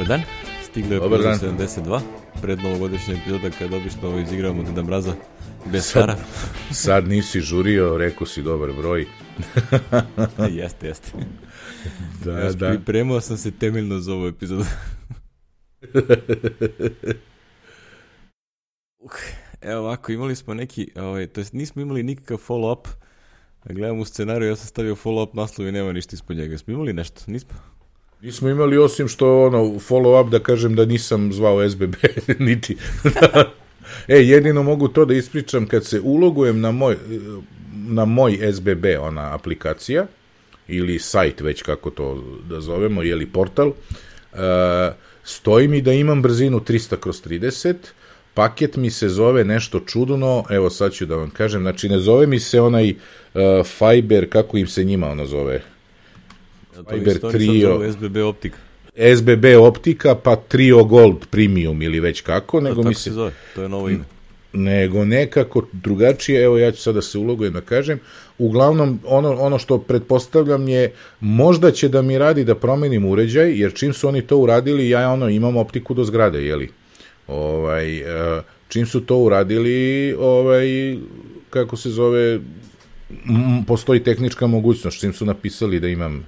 [0.00, 0.22] Dobar dan,
[0.64, 1.38] stiglo je Dobar dan.
[1.38, 2.00] 72,
[2.42, 5.14] pred novogodišnja epizoda kada obično izigramo Deda Mraza
[5.72, 6.16] bez Sara.
[6.84, 9.06] Sad nisi žurio, rekao si dobar broj.
[10.60, 11.12] jeste, jeste.
[12.24, 12.68] Da, Ja, da.
[12.68, 14.64] Pripremao sam se temeljno za ovu epizodu.
[19.00, 19.10] uh,
[19.60, 22.88] evo ovako, imali smo neki, ovaj, to jest nismo imali nikakav follow-up.
[23.64, 26.58] Gledam u scenariju, ja sam stavio follow-up naslov i nema ništa ispod njega.
[26.58, 27.20] Smo imali nešto?
[27.26, 27.69] Nismo?
[28.22, 31.94] Nismo imali osim što ono follow up da kažem da nisam zvao SBB
[32.38, 32.76] niti.
[34.08, 36.96] e, jedino mogu to da ispričam kad se ulogujem na moj
[37.72, 40.06] na moj SBB ona aplikacija
[40.68, 43.68] ili sajt već kako to da zovemo, je li portal.
[43.68, 44.38] Uh,
[45.24, 47.74] stoji mi da imam brzinu 300 kroz 30,
[48.34, 52.26] paket mi se zove nešto čudno, evo sad ću da vam kažem, znači ne zove
[52.26, 55.62] mi se onaj uh, Fiber, kako im se njima ono zove,
[56.92, 57.92] Viber sad Trio.
[57.92, 58.56] SBB optika.
[59.16, 63.62] SBB optika pa Trio Gold Premium ili već kako, nego Tako mi se zove, to
[63.62, 64.04] je novo ime.
[64.52, 68.00] nego nekako drugačije, evo ja ću sada da se ulogujem da kažem,
[68.38, 73.74] uglavnom ono, ono što pretpostavljam je možda će da mi radi da promenim uređaj, jer
[73.74, 76.68] čim su oni to uradili, ja ono imam optiku do zgrade, jeli?
[77.26, 80.96] Ovaj, e, čim su to uradili, ovaj,
[81.50, 82.40] kako se zove,
[83.66, 86.26] postoji tehnička mogućnost, čim su napisali da imam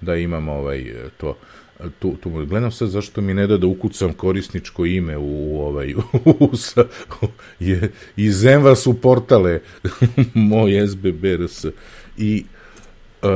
[0.00, 1.36] da imam ovaj to
[1.98, 5.94] tu, tu gledam sad zašto mi ne da da ukucam korisničko ime u ovaj
[6.50, 6.84] u, sa,
[7.60, 9.60] je iz Enva su portale
[10.34, 11.64] moj SBBRS
[12.18, 12.44] i
[13.22, 13.28] uh,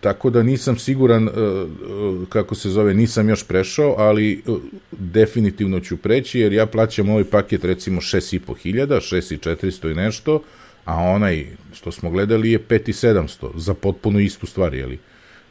[0.00, 4.58] tako da nisam siguran uh, uh, kako se zove, nisam još prešao, ali uh,
[4.90, 10.42] definitivno ću preći, jer ja plaćam ovaj paket recimo 6.500, 6.400 i nešto,
[10.84, 14.98] a onaj što smo gledali je 5.700 za potpuno istu stvar, jeli?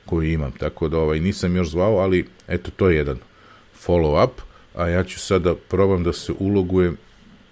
[0.06, 3.17] Koju imam, tako da ovaj nisam još zvao, ali eto to je jedan
[3.88, 4.32] follow up,
[4.76, 6.98] a ja ću sada probam da se ulogujem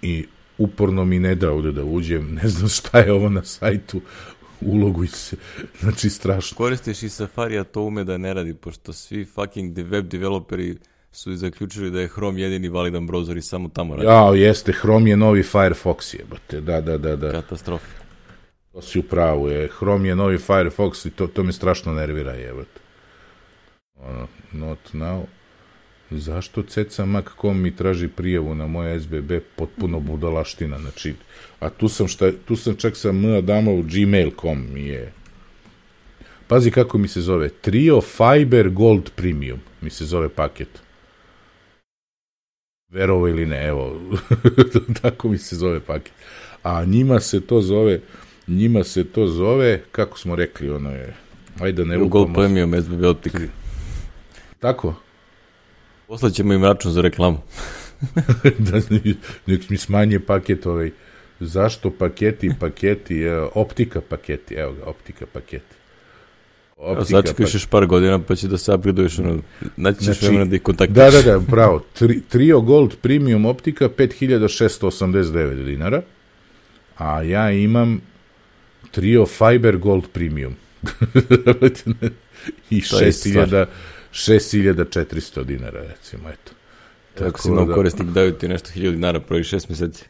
[0.02, 0.26] i
[0.58, 4.02] uporno mi ne da ovde da uđem, ne znam šta je ovo na sajtu,
[4.62, 5.36] uloguj se,
[5.82, 6.58] znači strašno.
[6.58, 10.78] Koristiš i Safari, a to ume da ne radi, pošto svi fucking web developeri
[11.12, 14.08] su zaključili da je Chrome jedini validan browser i samo tamo radi.
[14.08, 17.99] Ja, jeste, Chrome je novi Firefox jebate, da, da, da, da, Katastrofa.
[18.82, 22.80] Si u pravu, je, Chrome je novi Firefox i to, to me strašno nervira, jebate.
[23.96, 25.24] Ono, not now.
[26.12, 31.14] Zašto ceca Mac.com mi traži prijavu na moje SBB potpuno budalaština, znači,
[31.60, 35.14] a tu sam, šta, tu sam čak sa M Adamov gmail.com mi je,
[36.48, 40.70] pazi kako mi se zove, Trio Fiber Gold Premium mi se zove paket.
[42.92, 44.02] Verovo ili ne, evo,
[45.02, 46.14] tako mi se zove paket.
[46.64, 48.02] A njima se to zove,
[48.50, 51.14] njima se to zove, kako smo rekli, ono je,
[51.60, 52.40] ajde da ne Google lupamo.
[52.40, 53.34] Premium SBB Optik.
[54.60, 54.96] Tako?
[56.08, 57.38] Poslaćemo im račun za reklamu.
[58.70, 58.82] da
[59.46, 60.92] nek mi smanje paket ovaj.
[61.40, 65.76] Zašto paketi, paketi, e, optika paketi, evo ga, optika paketi.
[66.80, 69.42] Evo, sačekaš još par godina pa će da se upgradeuješ, ono,
[69.78, 71.14] naći ćeš Znači, vremena da ih kontaktiraš.
[71.14, 71.80] Da, da, da, bravo.
[71.94, 76.02] Tri, Trio Gold Premium optika 5689 dinara,
[76.98, 78.02] a ja imam
[78.92, 80.56] Trio Fiber Gold Premium.
[82.70, 83.66] I To je isto 6000
[84.12, 86.52] 6400 dinara, recimo, eto.
[87.26, 90.06] Ako si nov korisnik, daju ti nešto 1000 dinara prvih šest meseci.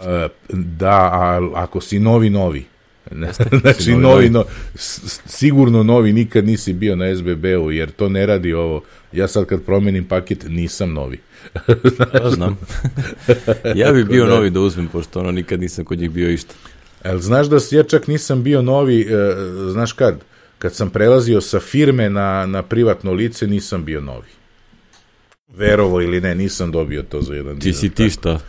[0.00, 2.64] E, da, a ako si novi, novi.
[3.60, 4.46] znači, novi, novi, novi,
[5.26, 8.82] sigurno novi, nikad nisi bio na SBB-u, jer to ne radi ovo.
[9.12, 11.20] Ja sad kad promenim paket, nisam novi.
[12.14, 12.58] Ja znam.
[13.82, 14.34] ja bi bio da.
[14.34, 16.54] novi da uzmem, pošto ono nikad nisam kod njih bio išta.
[17.04, 19.34] El, znaš da ja čak nisam bio novi, e,
[19.70, 20.20] znaš kad?
[20.58, 24.28] Kad sam prelazio sa firme na, na privatno lice, nisam bio novi.
[25.56, 28.40] Verovo ili ne, nisam dobio to za jedan Ti si ti šta?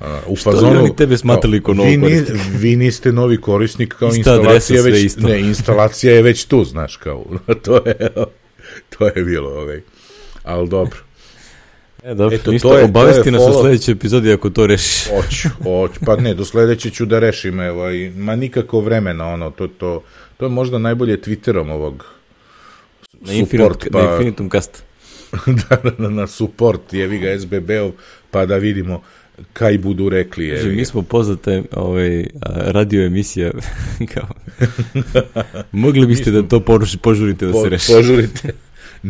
[0.00, 2.22] A, u Što bi oni tebe smatrali kao novog vi, ni,
[2.58, 5.28] vi niste novi korisnik, kao Ista instalacija već, isto.
[5.28, 7.24] ne, instalacija je već tu, znaš, kao,
[7.64, 8.08] to je,
[8.98, 9.82] to je bilo, ovaj.
[10.42, 10.98] Ali dobro,
[12.04, 14.66] E, dobro, Eto, ništa, to je- obavesti je nas u follow- sledećoj epizodi ako to
[14.66, 15.08] rešiš.
[15.10, 19.50] hoću, hoću, pa ne, do sledeće ću da rešim, evo, i, ma nikako vremena, ono,
[19.50, 20.02] to, to,
[20.36, 22.06] to je možda najbolje Twitterom ovog
[23.20, 24.82] Na, support, na pa, Infinitum Cast.
[25.60, 27.90] da, na, na support, jevi ga SBB-ov,
[28.30, 29.02] pa da vidimo
[29.52, 33.50] kaj budu rekli, jevi mi smo poznate ovaj, radio emisija.
[34.14, 34.28] kao,
[35.72, 37.92] mogli biste da to poruši, požurite da se Po, reši.
[37.92, 38.52] požurite.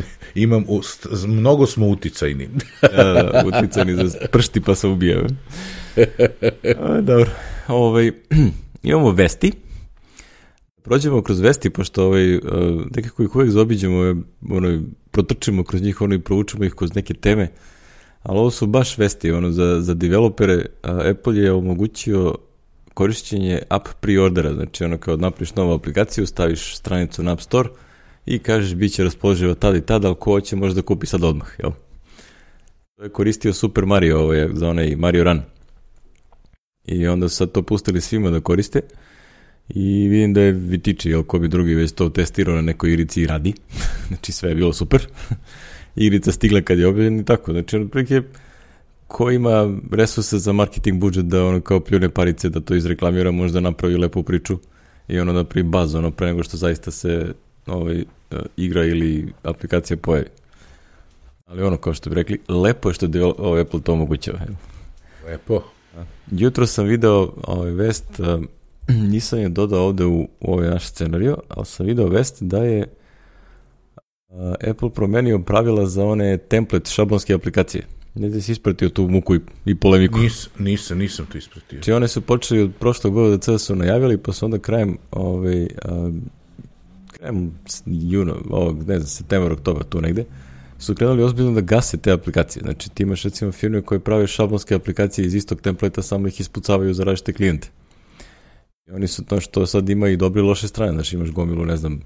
[0.35, 2.49] Imam, u, st- mnogo smo uticajni.
[2.97, 5.23] Da, da, uticani za pršti pa se ubija.
[6.79, 7.31] A, dobro.
[7.69, 8.13] Ovaj,
[8.83, 9.53] imamo vesti.
[10.83, 12.43] Prođemo kroz vesti, pošto ovaj, uh,
[12.97, 14.15] nekako ih uvek zaobiđemo, ovaj,
[14.51, 17.49] ono, protrčimo kroz njih ono i proučimo ih kroz neke teme,
[18.23, 22.35] ali ovo su baš vesti, ono, za, za developere Apple je omogućio
[22.95, 27.69] korišćenje app pre-ordera, znači ono kao napraviš novu aplikaciju, staviš stranicu na App Store
[28.27, 31.25] i kažeš bit će raspoloživo tada i tada, ali ko hoće može da kupi sad
[31.25, 31.71] odmah, jel?
[32.97, 35.41] To je koristio Super Mario ovo je, za onaj Mario Run.
[36.85, 38.81] I onda sad to pustili svima da koriste.
[39.69, 43.23] I vidim da je Vitiči, jel ko bi drugi već to testirao na nekoj irici
[43.23, 43.55] i radi.
[44.09, 45.07] znači sve je bilo super.
[45.97, 47.53] Irica stigla kad je objavljen i tako.
[47.53, 48.23] Znači, otprilike,
[49.07, 53.61] ko ima resurse za marketing budžet da ono kao pljune parice da to izreklamira, možda
[53.61, 54.59] napravi lepu priču
[55.09, 57.33] i ono da pri baz, ono pre nego što zaista se
[57.67, 60.29] ovaj, uh, igra ili aplikacija pojavi.
[61.47, 64.39] Ali ono, kao što bi rekli, lepo je što je ovaj Apple to omogućava.
[65.27, 65.63] Lepo.
[66.31, 68.45] Jutro sam video ovaj vest, uh,
[69.13, 72.87] nisam je dodao ovde u, u ovaj naš scenariju, ali sam video vest da je
[74.29, 74.37] uh,
[74.71, 77.87] Apple promenio pravila za one template šablonske aplikacije.
[78.15, 80.19] Ne da si ispratio tu muku i, i polemiku.
[80.19, 81.81] Nis, nisam, nisam to ispratio.
[81.81, 85.69] Či one su počeli od prošlog VDC da su najavili, pa su onda krajem, ovaj,
[87.25, 87.53] krajem
[87.87, 90.25] juna, ovog, ne znam, september, oktober, tu negde,
[90.79, 92.63] su krenuli ozbiljno da gase te aplikacije.
[92.63, 96.95] Znači ti imaš recimo firme koje prave šablonske aplikacije iz istog templeta, samo ih ispucavaju
[96.95, 97.69] za različite klijente.
[98.87, 101.65] I oni su to što sad ima i dobre i loše strane, znači imaš gomilu,
[101.65, 102.01] ne znam,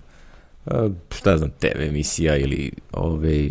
[1.11, 3.49] šta znam, TV emisija ili ove,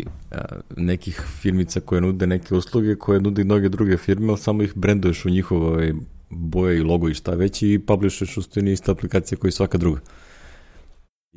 [0.77, 4.73] nekih firmica koje nude neke usluge koje nude i mnoge druge firme, ali samo ih
[4.75, 5.93] brenduješ u njihove
[6.29, 9.99] boje i logo i šta već i publishuješ u stojini iste aplikacije koji svaka druga.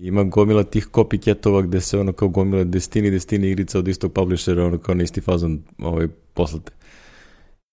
[0.00, 4.67] Ima gomila tih copycatova gde se ono kao gomila destini, destini igrica od istog publishera,
[4.67, 6.73] ono kao na isti fazon ovaj, poslate.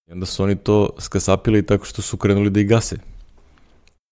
[0.08, 2.98] I onda su oni to skasapili tako što su krenuli da ih gase.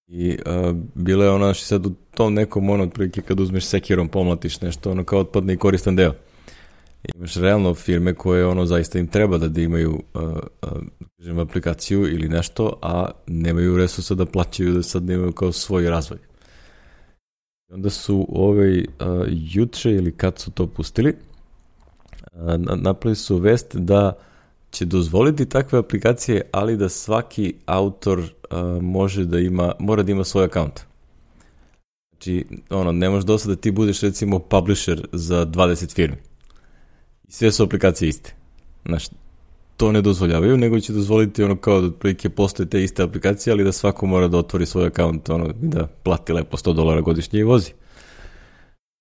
[0.07, 4.07] I uh, bila je ona što sad u tom nekom ono otprilike kad uzmeš sekirom
[4.07, 6.13] pomlatiš nešto, ono kao otpadne i koristan deo.
[7.03, 10.37] I imaš realno firme koje ono zaista im treba da, da imaju uh, uh,
[11.17, 16.19] kažem, aplikaciju ili nešto, a nemaju resursa da plaćaju da sad nemaju kao svoj razvoj.
[17.69, 18.85] Onda su ovaj uh,
[19.29, 21.15] juče ili kad su to pustili,
[22.33, 24.13] uh, napravili su vest da
[24.71, 28.27] će dozvoliti takve aplikacije, ali da svaki autor uh,
[28.81, 30.81] može da ima, mora da ima svoj akaunt.
[32.11, 36.17] Znači, ono, ne može dosta da ti budeš recimo publisher za 20 firmi.
[37.27, 38.35] I sve su aplikacije iste.
[38.85, 39.09] Znači,
[39.77, 43.63] to ne dozvoljavaju, nego će dozvoliti ono kao da otprilike postoje te iste aplikacije, ali
[43.63, 47.43] da svako mora da otvori svoj akaunt ono, da plati lepo 100 dolara godišnje i
[47.43, 47.71] vozi.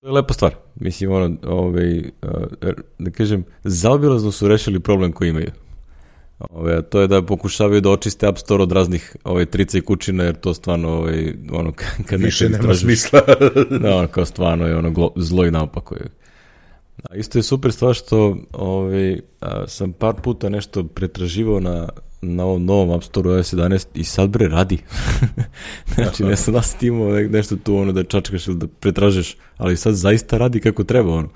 [0.01, 0.55] To je lepa stvar.
[0.75, 2.03] Mislim, ono, ovaj,
[2.99, 5.51] da kažem, zaobilazno su rešili problem koji imaju.
[6.39, 10.25] Ove, to je da pokušavaju da očiste App Store od raznih ove, trica i kućina,
[10.25, 11.73] jer to stvarno, ove, ono,
[12.09, 13.21] kad Više nema smisla.
[13.83, 16.24] da, ono, kao stvarno je ono zlo i naopako je.
[17.03, 21.89] A isto je super stvar što ovaj, a, sam par puta nešto pretraživao na,
[22.23, 24.79] na ovom novom App Store OS 11 i sad bre radi.
[25.95, 29.95] znači ne sam nas imao nešto tu ono da čačkaš ili da pretražeš, ali sad
[29.95, 31.29] zaista radi kako treba ono.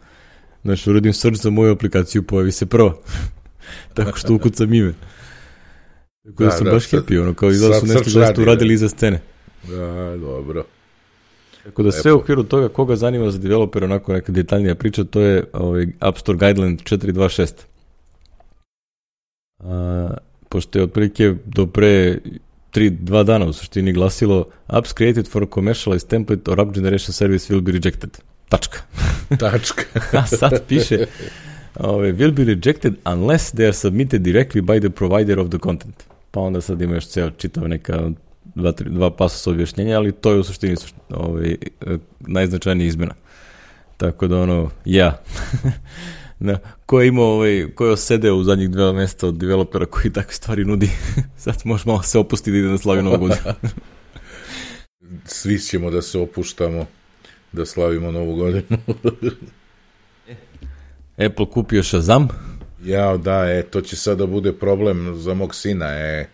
[0.62, 3.02] Znači uradim search za moju aplikaciju, pojavi se prvo.
[3.94, 4.94] Tako što ukucam ime.
[6.24, 8.88] Tako da, da sam da, baš happy, ono, kao izgleda su nešto zaista uradili iza
[8.88, 9.20] scene.
[9.68, 10.64] Da, dobro.
[11.68, 15.20] Tako da sve u okviru toga koga zanima za developer onako neka detaljnija priča, to
[15.20, 17.52] je ovaj App Store Guideline 426.
[19.58, 20.10] A,
[20.48, 22.18] pošto je otprilike do pre
[22.72, 27.54] 3, 2 dana u suštini glasilo Apps created for commercialized template or app generation service
[27.54, 28.10] will be rejected.
[28.48, 28.78] Tačka.
[29.40, 29.82] Tačka.
[30.12, 31.06] A sad piše
[31.80, 36.04] Ove, will be rejected unless they are submitted directly by the provider of the content.
[36.30, 38.10] Pa onda sad ima još ceo čitav neka
[38.54, 40.76] dva, tri, dva pasa objašnjenja, ali to je u suštini
[41.10, 41.56] ovaj,
[42.20, 43.14] najznačajnija izmena.
[43.96, 45.22] Tako da ono, ja.
[46.40, 50.12] Na, ko je imao, ovaj, ko je osedeo u zadnjih dva mesta od developera koji
[50.12, 50.90] takve stvari nudi,
[51.36, 53.54] sad može malo se opustiti da ide na slavi Novu godinu.
[55.24, 56.86] Svi ćemo da se opuštamo,
[57.52, 58.78] da slavimo Novu godinu.
[61.26, 62.28] Apple kupio Shazam.
[62.84, 66.28] Ja, da, e, to će sada da bude problem za mog sina, e.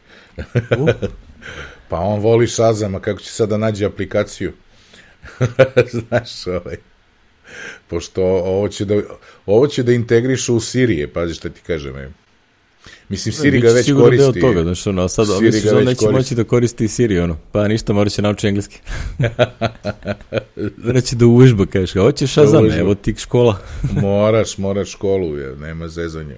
[1.89, 4.53] pa on voli Shazam, a kako će sada da nađe aplikaciju?
[6.09, 6.77] Znaš, ovaj,
[7.89, 8.95] pošto ovo će da,
[9.47, 12.11] ovo će da integriše u Sirije, pazi šta ti kažem, e.
[13.09, 14.41] Mislim, Siri ga već koristi.
[14.41, 17.69] Deo toga, znaš, ono, sad Siri misliš da neće moći da koristi Siri, ono, pa
[17.69, 18.81] ništa, mora će naučiti engleski.
[20.95, 23.59] Reći da uvežba, kažeš, hoćeš Shazam, da evo ti škola.
[24.03, 26.37] moraš, moraš školu, je, nema zezanja.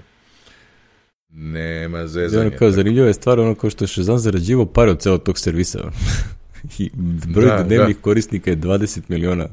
[1.38, 2.46] Nema zezanja.
[2.46, 5.38] Ono kao, zanimljiva je stvar, ono kao što je Shazam zarađivo pare od celog tog
[5.38, 5.78] servisa.
[6.78, 6.90] I
[7.28, 8.02] broj da, dnevnih da.
[8.02, 9.48] korisnika je 20 miliona.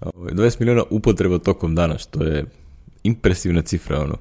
[0.00, 2.44] 20 ovaj, miliona upotreba tokom dana, što je
[3.02, 4.18] impresivna cifra, ono,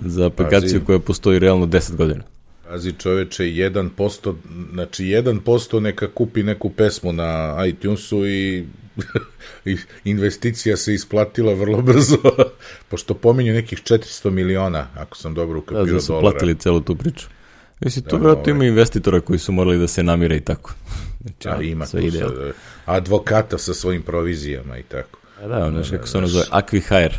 [0.00, 2.22] za aplikaciju koja postoji realno 10 godina.
[2.68, 4.34] Pazi čoveče, 1%,
[4.72, 8.64] znači 1% neka kupi neku pesmu na iTunesu i
[10.04, 12.18] investicija se isplatila vrlo brzo,
[12.90, 16.30] pošto pominju nekih 400 miliona, ako sam dobro ukapirao da, da su dolara.
[16.30, 17.26] platili celu tu priču.
[17.80, 18.50] Mislim, tu da, vratno ovaj...
[18.50, 20.74] ima investitora koji su morali da se namire i tako.
[21.20, 22.24] Znači, da, ima sve ide.
[22.84, 25.18] Advokata sa svojim provizijama i tako.
[25.42, 27.14] A da, ono, kako se ono zove, Acquihire.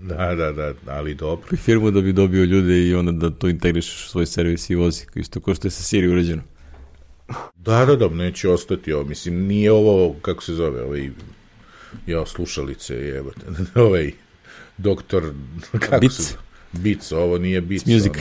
[0.00, 1.48] Da, da, da, ali dobro.
[1.52, 4.74] I firmu da bi dobio ljude i onda da to integrišeš u svoj servis i
[4.74, 6.42] vozi, isto kao što je sa Siri uređeno.
[7.64, 9.04] Da, da, da, neće ostati ovo.
[9.04, 11.10] Mislim, nije ovo, kako se zove, ovaj,
[12.06, 13.40] ja, slušalice, jebate,
[13.80, 14.12] ovaj,
[14.78, 15.32] doktor,
[15.80, 16.16] kako Beats.
[16.16, 16.34] se
[16.72, 17.84] Beats, ovo nije Beats.
[17.84, 18.12] It's music.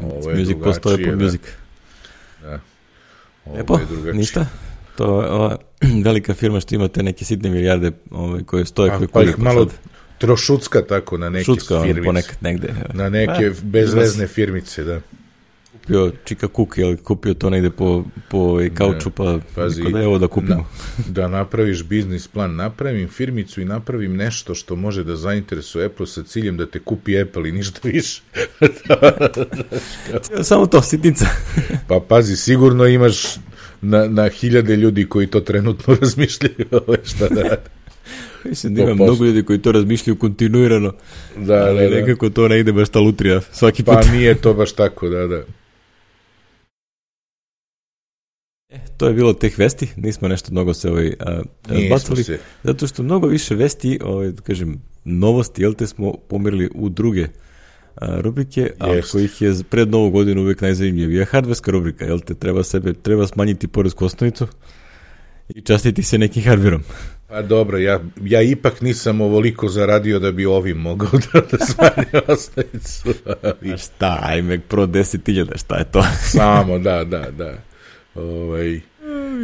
[0.00, 1.40] Ono, ovo je music postoje po music.
[2.42, 2.60] Da.
[3.44, 3.78] Ovo Lepo,
[4.12, 4.46] ništa.
[4.96, 5.56] To je ova
[6.04, 9.68] velika firma što ima te neke sitne milijarde ovaj, koje stoje, koje pa ih malo
[9.68, 9.78] sad.
[10.18, 12.06] trošucka tako na neke Šucka, ono, firmice.
[12.06, 12.74] ponekad negde.
[12.94, 15.00] Na neke Pa, bezvezne firmice, da.
[15.86, 20.06] Kupio Čika Cook, jel, kupio to negde po, po ovaj, kauču, pa Pazi, da je
[20.06, 20.66] ovo da kupimo.
[20.98, 26.06] Na, da napraviš biznis plan, napravim firmicu i napravim nešto što može da zainteresuje Apple
[26.06, 28.22] sa ciljem da te kupi Apple i ništa više.
[30.48, 31.26] Samo to, sitnica.
[31.88, 33.36] pa pazi, sigurno imaš
[33.82, 37.70] na, na hiljade ljudi koji to trenutno razmišljaju ove šta da rade.
[38.44, 40.92] Mislim da ima mnogo ljudi koji to razmišljaju kontinuirano,
[41.36, 41.96] Da, ali da, da.
[41.96, 43.94] nekako to ne ide baš ta lutrija svaki put.
[43.94, 45.42] Pa nije to baš tako, da, da.
[48.65, 48.65] E,
[48.96, 52.38] to je bilo teh vesti, nismo nešto mnogo se ovaj, a, razbacali, se.
[52.62, 57.26] zato što mnogo više vesti, ovaj, da kažem, novosti, jel te smo pomerili u druge
[57.94, 59.12] a, rubrike, a Jest.
[59.12, 63.68] kojih je pred novu godinu uvek najzanimljivija hardverska rubrika, jel te treba sebe, treba smanjiti
[63.68, 64.46] poresku osnovicu
[65.48, 66.82] i častiti se nekim hardverom.
[67.28, 72.22] Pa dobro, ja, ja ipak nisam ovoliko zaradio da bi ovim mogao da, da smanji
[72.34, 73.08] osnovicu.
[73.42, 76.04] ali A šta, iMac Pro 10.000, šta je to?
[76.20, 77.54] Samo, da, da, da.
[78.18, 78.80] Ovaj,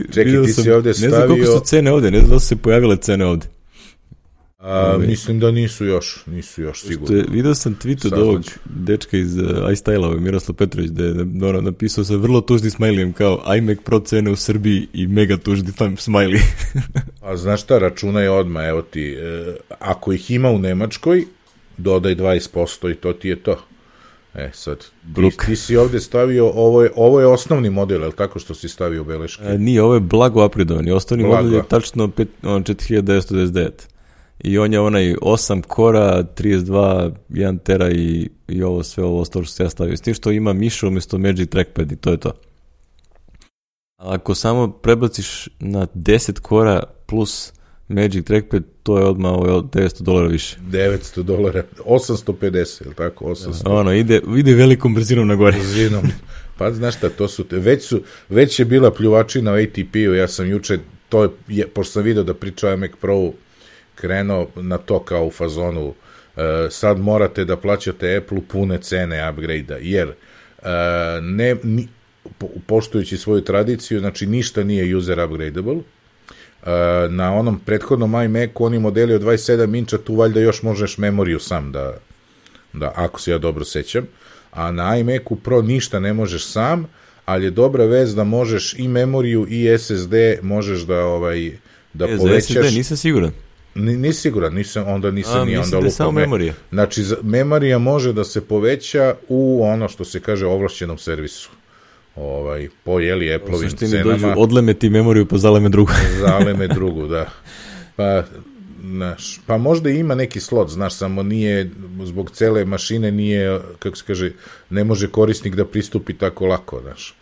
[0.06, 1.58] čekaj, Vidio ti sam- si ovde Ne znam koliko stavio...
[1.58, 3.46] su cene ovde, ne znam da su se pojavile cene ovde.
[4.58, 5.06] A, Ovaj.
[5.06, 7.16] mislim da nisu još, nisu još Što sigurno.
[7.16, 11.12] je, video sam tweet od ovog dečka iz uh, iStyle-a, Miroslav Petrović, da je
[11.42, 15.72] ono, napisao sa vrlo tužnim smajlijem kao iMac Pro cene u Srbiji i mega tužni
[15.78, 16.40] tam smajli.
[17.20, 19.46] A znaš šta, računaj odmah, evo ti, e,
[19.78, 21.24] ako ih ima u Nemačkoj,
[21.76, 23.64] dodaj 20% i to ti je to.
[24.34, 25.44] E, sad, ti, Bruk.
[25.46, 28.68] ti si ovde stavio, ovo je, ovo je osnovni model, je li tako što si
[28.68, 29.44] stavio beleške?
[29.44, 31.42] A, nije, ovo je blago upgradovan i osnovni Blago.
[31.42, 33.70] model je tačno pet, on, 4999.
[34.40, 39.44] I on je onaj 8 kora, 32, 1 tera i, i ovo sve ovo ostalo
[39.44, 39.96] što se ja stavio.
[39.96, 42.32] S tim što ima miša umjesto Magic Trackpad i to je to.
[43.96, 47.52] A ako samo prebaciš na 10 kora plus
[47.88, 50.56] Magic Trackpad, to je odmah od 900 dolara više.
[50.60, 53.24] 900 dolara, 850, je li tako?
[53.24, 55.56] 800 Ono, ide, ide velikom brzinom na gore.
[55.58, 56.02] brzinom.
[56.58, 60.28] Pa znaš šta, to su te, već su, već je bila pljuvačina u ATP-u, ja
[60.28, 63.32] sam juče, to je, je, pošto sam video da priča o Mac Pro,
[63.94, 65.94] krenuo na to kao u fazonu,
[66.36, 70.14] e, sad morate da plaćate Apple pune cene upgrade-a, jer e,
[71.22, 71.88] ne, ni,
[72.38, 76.01] po, poštujući svoju tradiciju, znači ništa nije user upgradable, E,
[77.08, 81.72] na onom prethodnom iMacu oni modeli od 27 inča tu valjda još možeš memoriju sam
[81.72, 81.94] da,
[82.72, 84.06] da ako se ja dobro sećam,
[84.50, 86.86] a na iMacu Pro ništa ne možeš sam,
[87.24, 91.50] ali je dobra vez da možeš i memoriju i SSD možeš da ovaj
[91.92, 92.46] da E, za povećaš.
[92.66, 93.30] SSD nisam siguran.
[93.74, 96.54] Ni, nisi siguran, nisam, onda nisam ni onda da samo me- memorija.
[96.70, 101.50] Znači, za- memorija može da se poveća u ono što se kaže ovlašćenom servisu.
[102.16, 105.92] Ovaj, po jeli U Apple-ovim suštini cenama dođu, odleme ti memoriju pa zaleme drugu.
[106.26, 107.30] zaleme drugu, da.
[107.96, 108.22] Pa,
[108.80, 111.70] znaš, pa možda i ima neki slot, znaš, samo nije,
[112.04, 114.32] zbog cele mašine nije, kako se kaže,
[114.70, 117.14] ne može korisnik da pristupi tako lako, znaš.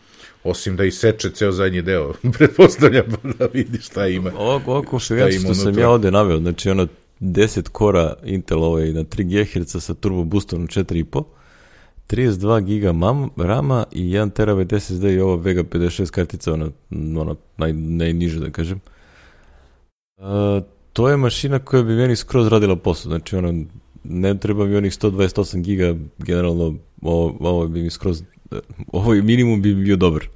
[0.45, 3.07] Osim da iseče ceo zadnji deo, pretpostavljam
[3.39, 4.33] da vidi šta ima.
[4.37, 6.87] Ovo, ovo ima što sam ja ovde naveo, znači ono
[7.21, 11.25] 10 kora Intel ovaj na 3 GHz sa turbo boostom na 4.5,
[12.11, 16.71] 32 giga mam, rama i 1 terabyte SSD i ovo Vega 56 kartica, ono,
[17.21, 18.81] ono naj, najniže da kažem.
[20.17, 20.25] Uh,
[20.93, 23.65] to je mašina koja bi meni skroz radila posao, znači ono,
[24.05, 28.23] ne treba mi onih 128 giga, generalno ovo, ovo bi mi skroz,
[28.93, 30.29] ovo je minimum bi bio dobar.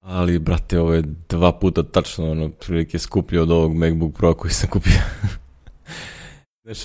[0.00, 4.52] Ali, brate, ovo je dva puta tačno, ono, prilike skuplje od ovog MacBook Pro koji
[4.52, 4.92] sam kupio.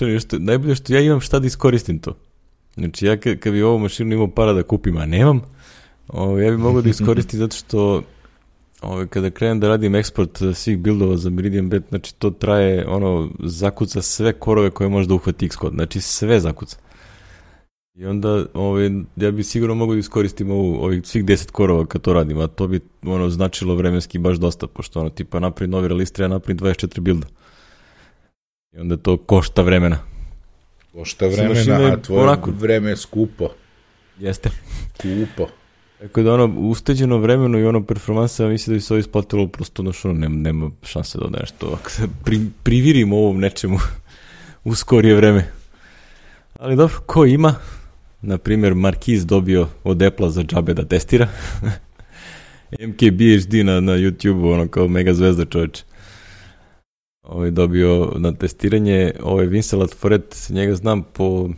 [0.00, 2.16] Ono, što, najbolje što ja imam šta da iskoristim to.
[2.74, 5.40] Znači, ja kad, kad bi ovu mašinu imao para da kupim, a nemam,
[6.08, 8.02] ovo, ja bi mogao da iskoristim zato što
[8.82, 12.86] ovaj, kada krenem da radim eksport eh, svih buildova za Meridian Bet, znači to traje,
[12.88, 16.76] ono, zakuca sve korove koje može da uhvati Xcode, znači sve zakuca.
[17.94, 22.02] I onda ovaj, ja bi sigurno mogu da iskoristim ovu, ovih svih 10 korova kad
[22.02, 25.88] to radim, a to bi ono značilo vremenski baš dosta, pošto ono tipa napravi novi
[25.88, 27.26] release treba napravi 24 builda.
[28.72, 30.09] I onda to košta vremena.
[30.92, 32.50] Košta vremena, a tvoje onako...
[32.50, 33.48] vreme je skupo.
[34.18, 34.50] Jeste.
[34.94, 35.48] Skupo.
[36.00, 39.82] Tako da ono, usteđeno vremeno i ono performansa, mislim da bi se ovo isplatilo prosto,
[39.82, 43.78] ono što nema, nema šanse da nešto, ako se pri, privirimo ovom nečemu
[44.64, 45.50] u skorije vreme.
[46.58, 47.54] Ali dobro, ko ima?
[48.22, 51.28] Na primjer, Markiz dobio od Apple za džabe da testira.
[52.88, 55.82] MKBHD na, na YouTube, ono kao mega zvezda čoveče.
[57.30, 61.48] Ovo je dobio na testiranje, ovo je Vincelat Foret, njega znam po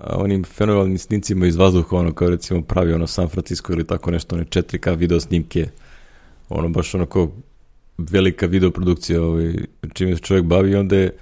[0.00, 4.36] onim fenomenalnim snicima iz vazduha, ono kao recimo pravi ono San Francisco ili tako nešto,
[4.36, 5.68] one 4K video snimke,
[6.48, 7.30] ono baš ono kao
[7.98, 9.54] velika video produkcija ovaj,
[9.92, 11.16] čime se čovjek bavi onda je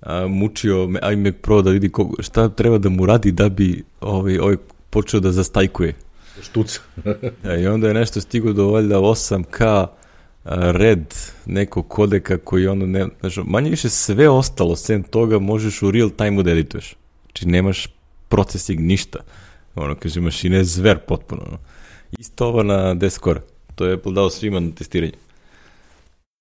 [0.00, 4.38] a, mučio iMac Pro da vidi ko, šta treba da mu radi da bi ovaj,
[4.38, 4.56] ovaj
[4.90, 5.94] počeo da zastajkuje.
[6.42, 6.80] Štuca.
[7.44, 9.86] ja, I onda je nešto stigo do valjda 8K
[10.44, 11.14] red
[11.46, 16.10] nekog kodeka koji ono ne, znači, manje više sve ostalo sem toga možeš u real
[16.10, 16.94] time da edituješ.
[17.24, 17.88] Znači nemaš
[18.28, 19.18] procesing, ništa.
[19.74, 21.42] Ono, kaže, mašina je zver potpuno.
[21.48, 21.58] Ono.
[22.18, 23.40] Isto ovo na Descore.
[23.74, 25.12] To je Apple dao svima na testiranje.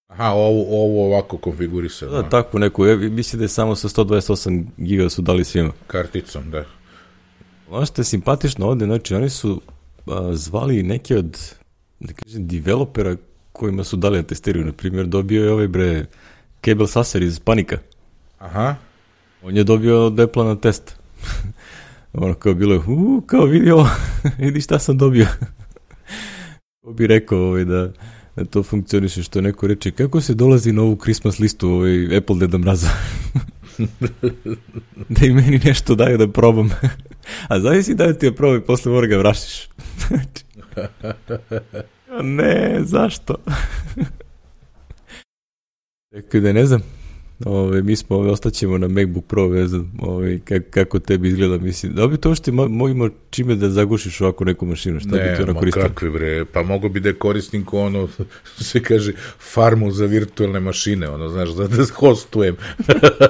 [0.07, 2.11] Aha, ovo, ovo ovako konfigurisano.
[2.11, 5.71] Da, tako neku, ja mislim da je samo sa 128 giga su dali svima.
[5.87, 6.65] Karticom, da.
[7.69, 9.61] Ono što je simpatično ovde, znači oni su
[10.07, 11.37] a, zvali neke od,
[11.99, 13.15] da kažem, developera
[13.59, 14.65] kojima su dali na testiraju.
[14.65, 16.05] Na primjer, dobio je ovaj bre
[16.65, 17.77] Cable Sasser iz Panika.
[18.37, 18.75] Aha.
[19.43, 20.95] On je dobio Apple na test.
[22.13, 23.89] ono kao bilo je, u, kao vidi ovo,
[24.45, 25.27] vidi šta sam dobio.
[26.83, 27.91] Ko bi rekao ovaj, da,
[28.35, 32.35] da to funkcioniše, što neko reče, kako se dolazi na ovu Christmas listu ovaj Apple
[32.39, 32.89] Deda Mraza?
[35.09, 36.69] da i meni nešto daju da probam.
[37.47, 39.69] A zavisi da ti je probaj, posle mora ga vrašiš.
[42.23, 43.35] Ne, zašto?
[46.11, 46.81] Rekao da ne znam,
[47.45, 51.93] Ove, mi smo, ove, ostaćemo na MacBook Pro vezan, ove, kako, kako tebi izgleda, mislim.
[51.93, 55.43] Da bi to što mogimo čime da zagušiš ovako neku mašinu, šta ne, bi to
[55.43, 55.83] ono koristio?
[55.83, 58.07] Ne, kakve bre, pa mogu bi da koristim ko ono,
[58.57, 59.13] se kaže,
[59.53, 62.55] farmu za virtualne mašine, ono, znaš, da, da hostujem.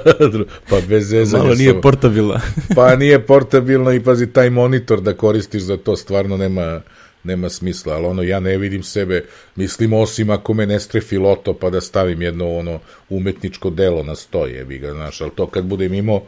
[0.70, 1.42] pa bez zezanja.
[1.42, 2.40] Malo nije portabilna.
[2.76, 6.80] pa nije portabilno i pazi, taj monitor da koristiš za to stvarno nema
[7.24, 9.24] nema smisla, ali ono, ja ne vidim sebe,
[9.56, 14.14] mislim, osim ako me ne strefi loto, pa da stavim jedno ono umetničko delo na
[14.14, 16.22] stoje, jebi ga, znaš, ali to kad budem imao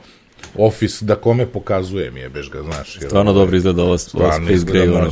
[0.57, 2.97] Office da kome pokazujem, jebeš ga, znaš.
[2.97, 5.11] Jer, stvarno dobro izgleda ova, ova Space Gray, ono.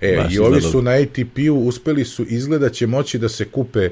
[0.00, 3.90] E, Baš i ovi su na ATP-u uspeli su, izgleda će moći da se kupe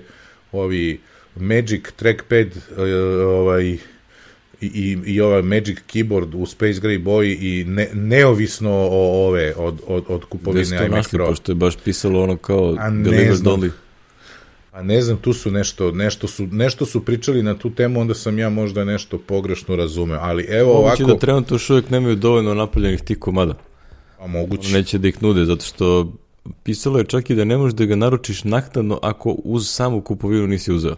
[0.52, 1.00] ovi
[1.36, 2.48] Magic Trackpad,
[3.26, 3.76] ovaj,
[4.60, 9.80] i, i ovaj Magic Keyboard u Space Gray boji i ne, neovisno o ove od,
[9.86, 11.26] od, od kupovine iMac Pro.
[11.26, 13.70] Pošto je baš pisalo ono kao A delivered only.
[14.72, 18.14] A ne znam, tu su nešto, nešto su, nešto su pričali na tu temu, onda
[18.14, 21.02] sam ja možda nešto pogrešno razumeo, ali evo Moguće ovako...
[21.02, 23.54] Moguće da trenutno još uvijek nemaju dovoljno napaljenih tih komada.
[24.18, 24.72] A moguće.
[24.72, 26.12] Neće da ih nude, zato što
[26.62, 30.46] pisalo je čak i da ne možeš da ga naručiš naknadno ako uz samu kupovinu
[30.46, 30.96] nisi uzeo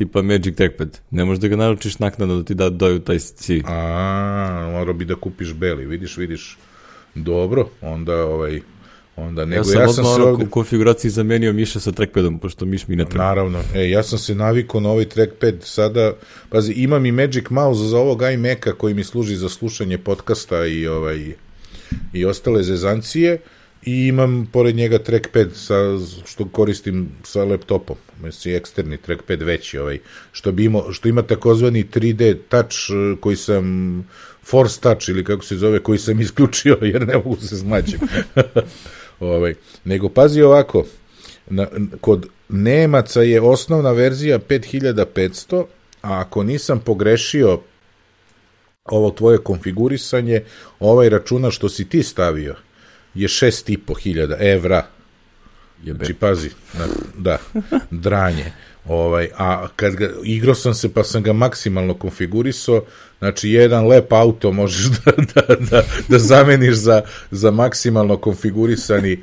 [0.00, 1.00] tipa Magic Trackpad.
[1.10, 3.60] Ne možeš da ga naručiš naknadno da ti da daju taj CV.
[3.64, 6.58] A, mora bi da kupiš beli, vidiš, vidiš.
[7.14, 8.60] Dobro, onda ovaj
[9.16, 10.46] onda nego ja sam, ja sam se ovdje...
[10.46, 13.24] u konfiguraciji zamenio miša sa trackpadom, pošto miš mi ne treba.
[13.24, 16.12] Naravno, e, ja sam se navikao na ovaj trackpad, sada,
[16.48, 20.86] pazi, imam i Magic Mouse za ovog iMac-a koji mi služi za slušanje podcasta i
[20.86, 21.34] ovaj
[22.12, 23.38] i ostale zezancije,
[23.82, 25.74] i imam pored njega trackpad sa,
[26.26, 29.98] što koristim sa laptopom, mislim eksterni trackpad veći ovaj,
[30.32, 33.64] što, bi imao, što ima takozvani 3D touch eh, koji sam
[34.42, 38.00] force touch ili kako se zove, koji sam isključio jer ne mogu se smaćem.
[39.20, 40.84] ovaj, nego pazi ovako,
[41.46, 41.66] na,
[42.00, 45.64] kod Nemaca je osnovna verzija 5500,
[46.02, 47.60] a ako nisam pogrešio
[48.84, 50.42] ovo tvoje konfigurisanje,
[50.80, 52.54] ovaj računa što si ti stavio,
[53.14, 54.86] je šest i po hiljada evra.
[55.84, 55.98] Jebe.
[55.98, 56.86] Znači, pazi, na,
[57.18, 57.38] da,
[57.90, 58.52] dranje.
[58.84, 62.84] Ovaj, a kad ga, igrao sam se pa sam ga maksimalno konfigurisao,
[63.18, 69.18] znači jedan lep auto možeš da, da, da, da zameniš za, za maksimalno konfigurisani.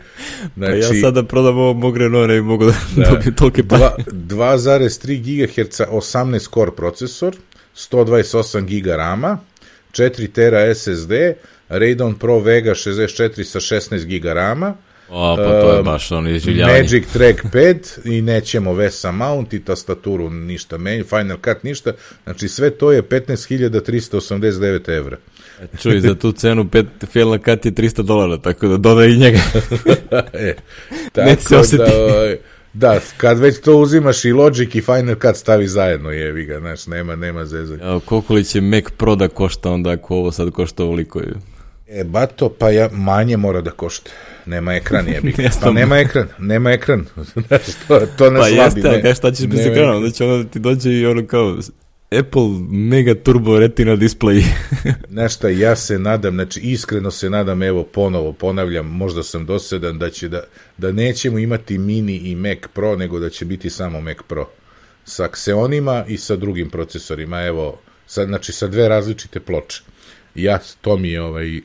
[0.55, 3.63] Znači, pa ja znači- sada prodam ovo mog Renault, ne mogu da, da dobijem tolike
[3.63, 3.95] pa.
[4.07, 7.35] 2,3 GHz 18 core procesor,
[7.75, 9.37] 128 GB RAM-a,
[9.91, 11.11] 4 tera SSD,
[11.69, 14.73] Radeon Pro Vega 64 sa 16 GB RAM-a,
[15.09, 16.81] O, pa to je baš ono izživljavanje.
[16.81, 22.47] Magic Track 5 i nećemo VESA mount i tastaturu ništa menju, Final Cut ništa, znači
[22.47, 25.17] sve to je 15.389 evra.
[25.81, 29.39] Čuj, za tu cenu pet, Final Cut je 300 dolara, tako da dodaj i njega.
[30.33, 30.55] e,
[31.11, 31.83] tako se osjeti.
[31.83, 36.59] da, da, kad već to uzimaš i Logic i Final Cut stavi zajedno, jevi ga,
[36.59, 37.85] znaš, nema, nema zezanja.
[37.85, 41.21] Ja, koliko li će Mac Pro da košta onda ako ovo sad košta ovoliko?
[41.87, 44.11] E, bato, pa ja, manje mora da košta.
[44.45, 45.33] Nema ekran, jebi.
[45.61, 47.05] Pa nema ekran, nema ekran.
[47.87, 48.55] To, to ne pa slabi.
[48.55, 49.95] jeste, ne, kaj šta ćeš bez ekrana?
[49.95, 51.57] Onda će onda ti dođe i ono kao
[52.19, 54.43] Apple Mega Turbo Retina display.
[55.09, 60.09] Nešto, ja se nadam, znači iskreno se nadam, evo ponovo ponavljam, možda sam dosedan da
[60.09, 60.43] će da,
[60.77, 64.49] da nećemo imati mini i Mac Pro, nego da će biti samo Mac Pro.
[65.05, 69.81] Sa Xeonima i sa drugim procesorima, evo, sa, znači sa dve različite ploče.
[70.35, 71.61] Ja, to mi je ovaj,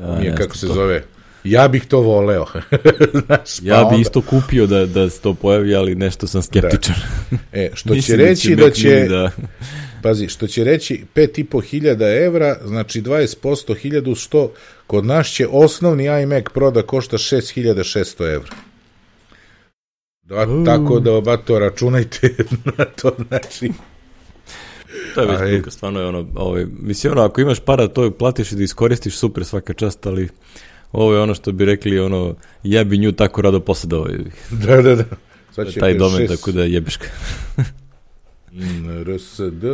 [0.00, 0.74] ja, mi je, kako se to.
[0.74, 1.02] zove,
[1.44, 2.46] Ja bih to voleo.
[3.26, 6.94] Znaš, ja pa bih isto kupio da, da se to pojavi, ali nešto sam skeptičan.
[7.30, 7.38] Da.
[7.52, 8.88] E, što će da reći da će...
[8.88, 9.30] Da će da...
[10.02, 14.52] Pazi, što će reći 5.500 evra, znači 20% 1000, što
[14.86, 18.50] kod nas će osnovni iMac Pro da košta 6.600 evra.
[20.22, 20.64] Da, uh.
[20.64, 22.34] Tako da oba to računajte
[22.78, 23.72] na to, znači...
[25.14, 28.56] To je već stvarno je ono, ovaj, mislim, ono, ako imaš para, to platiš i
[28.56, 30.28] da iskoristiš, super svaka čast, ali
[30.92, 34.06] ovo je ono što bi rekli, ono, ja bi nju tako rado posjedao.
[34.50, 35.04] Da, da, da.
[35.52, 36.34] Sad će taj domen, šest...
[36.34, 37.06] tako da jebeška.
[39.04, 39.64] RSD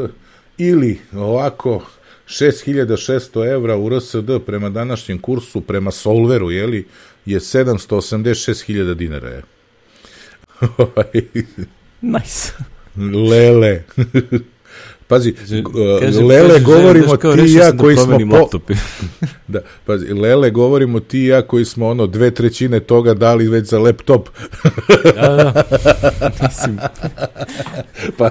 [0.58, 1.82] ili ovako
[2.26, 6.86] 6600 evra u RSD prema današnjem kursu, prema Solveru, jeli,
[7.26, 9.28] je 786.000 dinara.
[9.28, 9.42] Je.
[12.00, 12.52] nice.
[13.30, 13.82] Lele.
[15.08, 15.62] Pazi, kaže,
[16.22, 18.18] Lele, kaže, govorimo ti i ja da koji smo...
[18.50, 18.58] Po...
[19.52, 23.66] da, pazi, Lele, govorimo ti i ja koji smo ono dve trećine toga dali već
[23.66, 24.28] za laptop.
[25.04, 25.64] da, da,
[26.48, 26.78] mislim.
[28.18, 28.30] pa,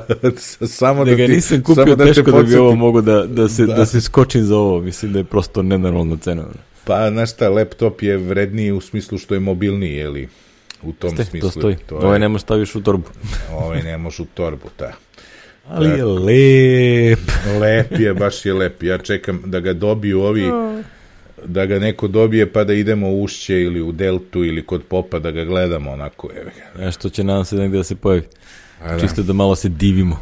[0.68, 3.50] samo da, da ga ti, nisam kupio da teško da bi ovo mogu da, da,
[3.50, 3.74] se, da.
[3.74, 4.82] da se skočim za ovo.
[4.82, 6.46] Mislim da je prosto nenormalna cena.
[6.84, 10.30] Pa, znaš šta, laptop je vredniji u smislu što je mobilniji, jeli?
[10.84, 11.50] U tom Ste, smislu.
[11.50, 11.76] To stoji.
[11.90, 12.20] To ovaj je...
[12.20, 13.10] ne možeš staviš u torbu.
[13.52, 14.92] ovaj ne možeš u torbu, da.
[15.68, 17.20] Ali je lep.
[17.60, 18.84] Lep je, baš je lep.
[18.84, 20.46] Ja čekam da ga dobiju ovi,
[21.46, 25.20] da ga neko dobije pa da idemo u Ušće ili u Deltu ili kod Popa
[25.20, 26.30] da ga gledamo onako.
[26.42, 26.86] Evo ga.
[26.86, 28.24] Nešto će nam se negde da se pojavi.
[28.84, 29.00] Da.
[29.00, 30.20] Čisto da malo se divimo.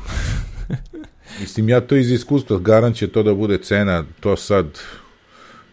[1.40, 4.66] Mislim, ja to iz iskustva, garant će to da bude cena, to sad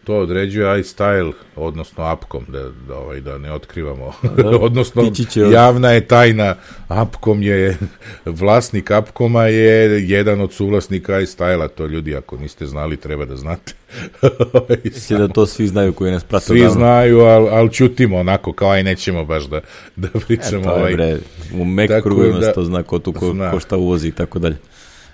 [0.09, 4.13] to određuje iStyle, odnosno Apcom, da, da, ovaj, da ne otkrivamo.
[4.37, 5.41] Da, odnosno, će...
[5.41, 6.55] javna je tajna,
[6.87, 7.77] Apcom je,
[8.25, 13.73] vlasnik Apcoma je jedan od suvlasnika iStyle-a, to ljudi, ako niste znali, treba da znate.
[14.83, 16.45] Mislim da to svi znaju koji nas prate.
[16.45, 16.73] Svi davno.
[16.73, 19.61] znaju, ali al čutimo onako, kao aj nećemo baš da,
[19.95, 20.61] da pričamo.
[20.61, 20.93] E, pa, ovaj.
[20.93, 21.17] bre,
[21.53, 24.55] u Mac krugovima da, to zna ko tu ko, ko šta uvozi i tako dalje.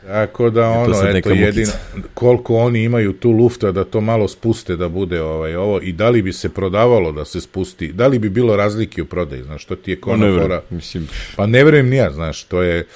[0.08, 1.72] Tako da ono, eto, eto jedino,
[2.14, 6.10] koliko oni imaju tu lufta da to malo spuste da bude ovaj ovo i da
[6.10, 9.64] li bi se prodavalo da se spusti, da li bi bilo razlike u prodaji, znaš,
[9.64, 10.62] što ti je konofora.
[10.62, 11.08] Pa ne mislim.
[11.36, 12.88] Pa ne verujem ni ja, znaš, to je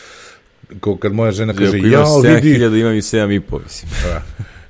[0.79, 2.59] ko kad moja žena kaže, ja vidi...
[2.59, 3.91] 7000, imam i 7,5, mislim.
[4.03, 4.23] Da.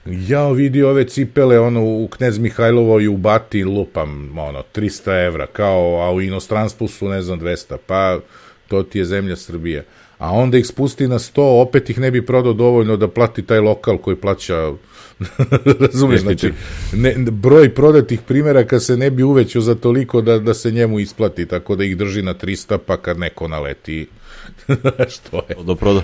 [0.05, 5.47] Ja vidi ove cipele, ono, u Knez Mihajlovo i u Bati lupam, ono, 300 evra,
[5.47, 8.19] kao, a u inostranstvu su, ne znam, 200, pa
[8.67, 9.83] to ti je zemlja Srbija
[10.19, 13.59] a onda ih spusti na 100, opet ih ne bi prodao dovoljno da plati taj
[13.59, 14.71] lokal koji plaća
[15.79, 16.53] razumiješ, znači,
[16.93, 21.45] ne, broj prodatih primjeraka se ne bi uvećao za toliko da, da se njemu isplati,
[21.45, 24.07] tako da ih drži na 300, pa kad neko naleti,
[25.15, 25.55] što je?
[25.55, 26.01] Prodo, prodo.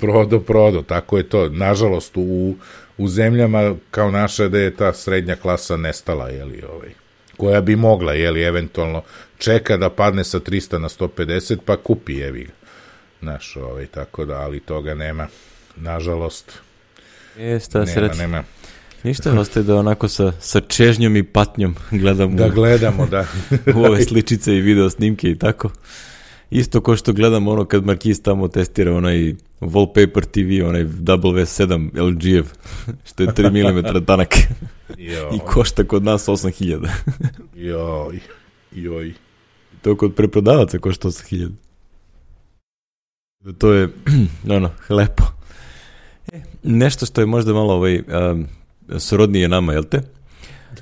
[0.00, 1.48] Prodo, prodo, tako je to.
[1.48, 2.54] Nažalost, u,
[2.98, 6.88] u zemljama kao naša da je ta srednja klasa nestala, jeli, ovaj,
[7.36, 9.02] koja bi mogla, jeli, eventualno
[9.38, 12.61] čeka da padne sa 300 na 150, pa kupi, jevi ga.
[13.22, 15.28] Znaš, ovaj, tako da, ali toga nema.
[15.76, 16.52] Nažalost.
[17.38, 18.18] Jeste, nema, sreći.
[18.18, 18.44] nema.
[19.02, 22.36] Ništa, ostaje da onako sa, sa čežnjom i patnjom gledamo.
[22.36, 23.26] Da gledamo, da.
[23.76, 25.70] u ove sličice i video snimke i tako.
[26.50, 32.44] Isto ko što gledam ono kad Marquis tamo testira onaj Wallpaper TV, onaj W7 LG-ev,
[33.04, 34.28] što je 3 mm tanak.
[35.36, 36.88] I košta kod nas 8000.
[37.54, 38.20] joj,
[38.72, 39.14] joj.
[39.82, 41.50] To kod preprodavaca košta 8000.
[43.58, 43.88] To je,
[44.56, 45.24] ono, lepo.
[46.32, 48.02] E, nešto što je možda malo ovaj,
[48.32, 48.46] um,
[48.98, 50.02] srodnije nama, jel te?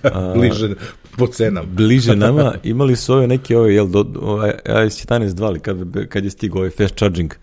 [0.02, 0.74] Da, bliže
[1.18, 1.66] po cenama.
[1.76, 6.24] bliže nama, imali su ove neke ove, jel, do, ovaj, AS11 2, ali kad, kad
[6.24, 7.34] je stigao ovaj fast charging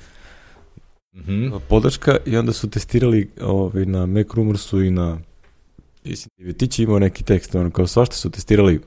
[1.13, 1.59] mm -hmm.
[1.69, 5.17] podrška i onda su testirali ovaj, na Mac Rumorsu i na
[6.57, 8.81] ti će imao neki tekst, ono, kao svašta su testirali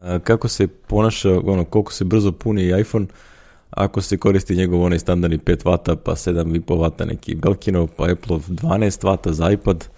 [0.00, 3.06] a, kako se ponaša, ono, koliko se brzo puni iPhone,
[3.76, 6.60] ako se koristi njegov onaj standardni 5 W, pa 7,5
[7.00, 9.88] W neki Belkinov, pa Apple 12 W za iPad,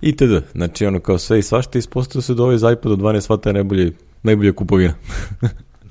[0.00, 0.32] itd.
[0.52, 3.46] Znači, ono, kao sve i svašta, ispostavio se da ovaj za iPad od 12 W
[3.46, 4.94] je najbolje, najbolje kupovina.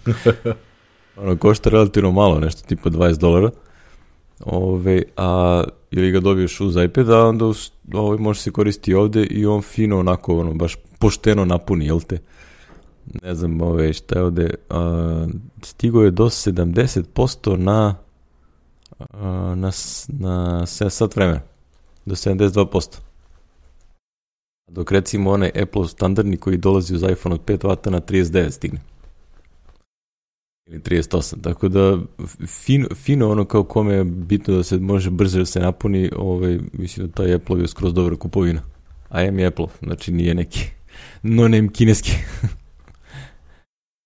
[1.21, 3.49] ono, košta relativno malo, nešto tipa 20 dolara.
[4.45, 7.45] Ove, a ili ga dobiješ uz iPad, a onda
[7.93, 12.19] ovaj, može se koristiti ovde i on fino onako, ono, baš pošteno napuni, jel te?
[13.23, 15.27] Ne znam, ove, šta je ovde, a,
[15.61, 17.95] stigo je do 70% na
[18.99, 19.71] a, na,
[20.07, 21.41] na 7 sat vremena,
[22.05, 22.97] do 72%.
[24.67, 28.79] Dok recimo onaj Apple standardni koji dolazi uz iPhone od 5 W na 39 stigne
[30.65, 31.99] ili 38, tako da
[32.47, 36.59] fino, fino ono kao kome je bitno da se može brže da se napuni, ovaj,
[36.73, 38.61] mislim da taj Apple je skroz dobra kupovina.
[39.09, 40.59] A M je Apple, znači nije neki
[41.23, 42.11] no name kineski.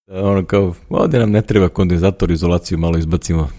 [0.08, 3.50] Da, ono kao, ovde nam ne treba kondenzator, izolaciju malo izbacimo.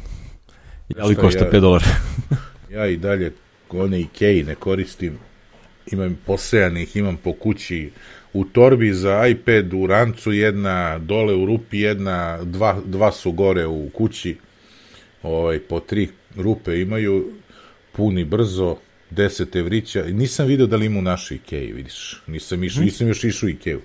[0.98, 1.86] Ali košta ja, 5 dolara.
[2.76, 3.32] ja i dalje
[3.70, 5.18] one Ikea ne koristim,
[5.92, 7.90] imam posejanih, imam po kući,
[8.32, 13.66] u torbi za iPad, u rancu jedna, dole u rupi jedna, dva, dva su gore
[13.66, 14.36] u kući,
[15.22, 17.32] ovaj, po tri rupe imaju,
[17.92, 18.76] puni brzo,
[19.10, 23.24] 10 evrića, nisam video da li ima u našoj Ikea, vidiš, nisam, išao, nisam još
[23.24, 23.78] išao u Ikea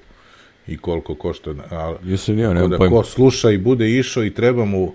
[0.67, 2.97] i koliko košta, ali Jesam ja, nema da pojma.
[2.97, 4.93] ko sluša i bude išao i treba mu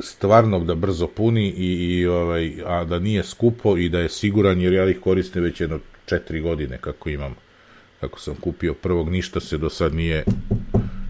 [0.00, 4.60] stvarno da brzo puni i, i ovaj, a da nije skupo i da je siguran,
[4.60, 7.34] jer ja ih koristim već jedno četiri godine kako imam
[8.02, 10.24] kako sam kupio prvog, ništa se do sad nije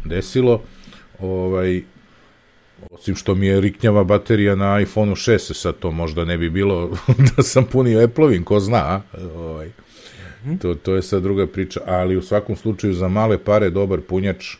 [0.04, 0.62] desilo.
[1.18, 1.82] Ovaj,
[2.90, 6.90] osim što mi je riknjava baterija na iPhone 6, sad to možda ne bi bilo
[7.36, 9.00] da sam punio Apple-ovim, ko zna, a?
[10.46, 14.00] Ovaj, to, to je sad druga priča, ali u svakom slučaju za male pare dobar
[14.00, 14.56] punjač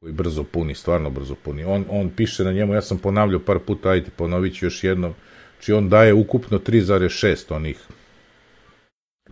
[0.00, 1.64] koji brzo puni, stvarno brzo puni.
[1.64, 5.14] On, on piše na njemu, ja sam ponavljao par puta, ajde ponovit ću još jednom,
[5.60, 7.78] či on daje ukupno 3,6 onih,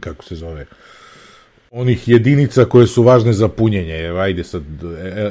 [0.01, 0.67] kako se zove,
[1.71, 3.95] onih jedinica koje su važne za punjenje.
[3.95, 4.63] Ajde sad,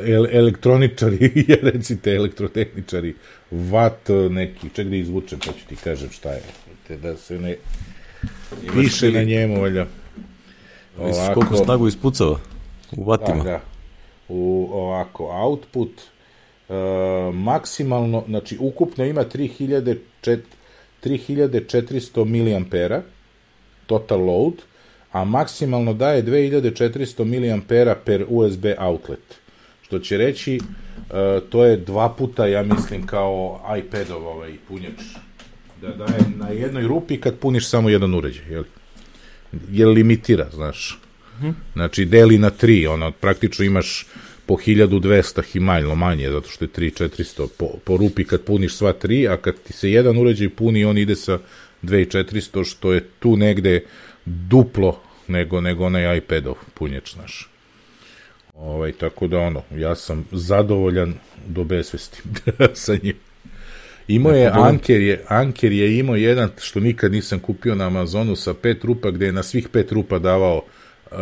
[0.05, 3.15] el, elektroničari, recite elektrotehničari,
[3.51, 6.41] vat neki, ček da izvučem, pa ću ti kažem šta je.
[7.01, 7.55] Da se ne
[8.73, 9.85] piše na njemu, valja.
[10.99, 12.39] Ovako, koliko snagu ispucava
[12.97, 13.43] u vatima.
[13.43, 13.61] Da, da.
[14.29, 15.91] U, ovako, output,
[16.69, 16.75] uh,
[17.33, 19.97] maksimalno, znači ukupno ima 3000,
[21.03, 23.01] 3400 mAh,
[23.85, 24.53] total load,
[25.11, 29.39] a maksimalno daje 2400 mAh per USB outlet.
[29.81, 35.01] Što će reći, uh, to je dva puta, ja mislim, kao iPadov ovaj punjač.
[35.81, 38.63] Da daje na jednoj rupi kad puniš samo jedan uređaj, jel?
[39.71, 40.99] Jer limitira, znaš.
[41.37, 41.49] Mhm.
[41.73, 44.05] Znači, deli na tri, ono, praktično imaš
[44.45, 49.27] po 1200 himajlo manje, zato što je 3400 po, po rupi kad puniš sva tri,
[49.27, 51.39] a kad ti se jedan uređaj puni, on ide sa
[51.83, 53.83] 2400, što je tu negde
[54.25, 57.49] duplo nego, nego onaj iPadov punjač naš.
[58.53, 61.13] Ovaj, tako da ono, ja sam zadovoljan
[61.47, 62.21] do besvesti
[62.73, 63.15] sa njim.
[64.07, 68.53] Imao je, Anker je, Anker je imao jedan, što nikad nisam kupio na Amazonu, sa
[68.53, 70.61] pet rupa, gde je na svih pet rupa davao
[71.11, 71.17] uh,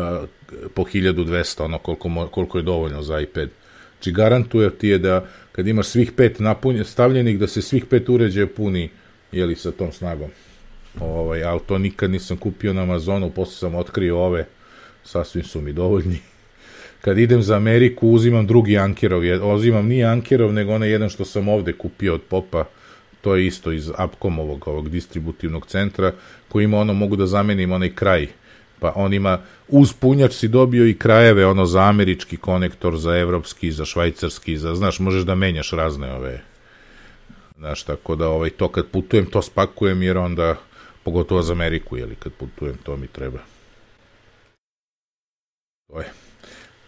[0.74, 3.50] po 1200, ono koliko, koliko je dovoljno za iPad.
[3.94, 8.10] Znači garantuje ti je da kad imaš svih pet napunje, stavljenih, da se svih pet
[8.10, 8.90] uređaja puni,
[9.32, 10.30] jeli, sa tom snagom.
[11.00, 14.46] Ovaj, ali to nikad nisam kupio na Amazonu, posle sam otkrio ove,
[15.04, 16.20] sasvim su mi dovoljni.
[17.06, 19.22] Kad idem za Ameriku, uzimam drugi Ankerov,
[19.54, 22.66] uzimam nije Ankerov, nego onaj jedan što sam ovde kupio od Popa,
[23.22, 26.14] to je isto iz Upcomovog ovog distributivnog centra,
[26.50, 28.28] koji ima ono, mogu da zamenim onaj kraj,
[28.80, 33.72] pa on ima, uz punjač si dobio i krajeve, ono za američki konektor, za evropski,
[33.72, 36.42] za švajcarski, za, znaš, možeš da menjaš razne ove,
[37.58, 40.56] znaš, tako da ovaj, to kad putujem, to spakujem, jer onda
[41.04, 43.40] pogotovo za Ameriku, jeli, kad putujem, to mi treba.
[45.88, 46.25] To je.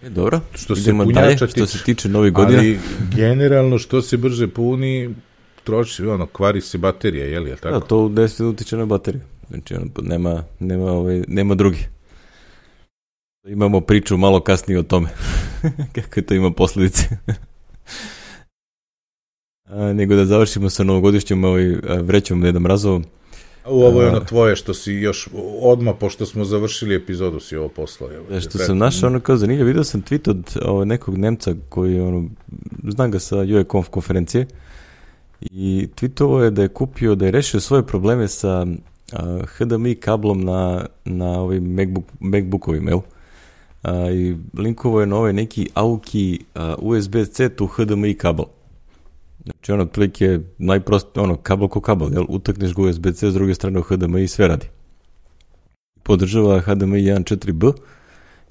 [0.04, 2.60] E, dobro, što se dalje, što se tiče novih godina.
[2.60, 2.80] Ali
[3.16, 5.16] generalno što se brže puni,
[5.64, 7.80] troši, ono, kvari se baterija, je li, je tako?
[7.80, 9.22] Da, to 10 utiče na bateriju.
[9.50, 11.88] Znači, ono, nema, nema, ovaj, nema drugi.
[13.48, 15.10] Imamo priču malo kasnije o tome.
[15.96, 17.04] Kako je to ima posledice.
[19.70, 23.06] A, nego da završimo sa novogodišnjom ovaj, vrećom Deda Mrazovom.
[23.70, 25.30] U ovo je ono tvoje što si još
[25.62, 28.10] odma pošto smo završili epizodu si ovo poslao.
[28.32, 32.00] Je, što sam našao ono kao zanimljivo, vidio sam tweet od ovo, nekog Nemca koji
[32.00, 32.30] ono,
[32.88, 34.48] znam ga sa UEConf konferencije
[35.42, 40.42] i tweetovo je da je kupio, da je rešio svoje probleme sa uh, HDMI kablom
[40.42, 43.00] na, na ovim MacBook, MacBookovima, jel?
[43.84, 46.40] a, i linkovo je na ovaj neki Auki
[46.78, 48.46] USB-C to HDMI kabel.
[49.52, 52.26] Znači, ono, otprilike, najprost, ono, kabel ko kabel, jel?
[52.30, 54.68] Utakneš ga USB-C, s druge strane u HDMI i sve radi.
[56.04, 57.74] Podržava HDMI 1.4b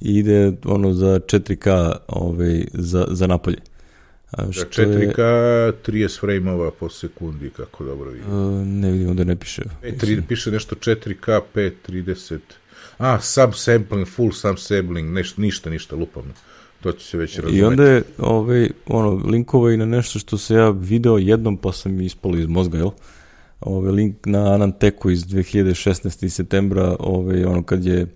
[0.00, 3.59] i ide, ono, za 4K ovaj, za, za napolje.
[4.30, 5.72] A što za 4K je...
[5.87, 8.32] 30 frame-ova po sekundi, kako dobro vidim.
[8.32, 9.62] Uh, ne vidim, onda ne piše.
[9.82, 12.38] E, tri, piše nešto 4K 530.
[12.98, 16.32] A, subsampling, full subsampling, neš, ništa, ništa, lupam.
[16.87, 17.59] To će se već razumeti.
[17.59, 21.72] I onda je ovaj, ono, linkovo i na nešto što se ja video jednom, pa
[21.72, 22.90] sam ispalo iz mozga, jel?
[23.61, 26.29] Ovaj, link na Ananteku iz 2016.
[26.29, 28.07] septembra, ovaj, ono, kad je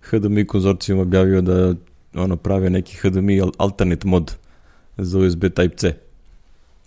[0.00, 1.74] HDMI konzorcijum objavio da
[2.14, 4.36] ono prave neki HDMI alternate mod
[4.96, 5.92] za USB Type-C.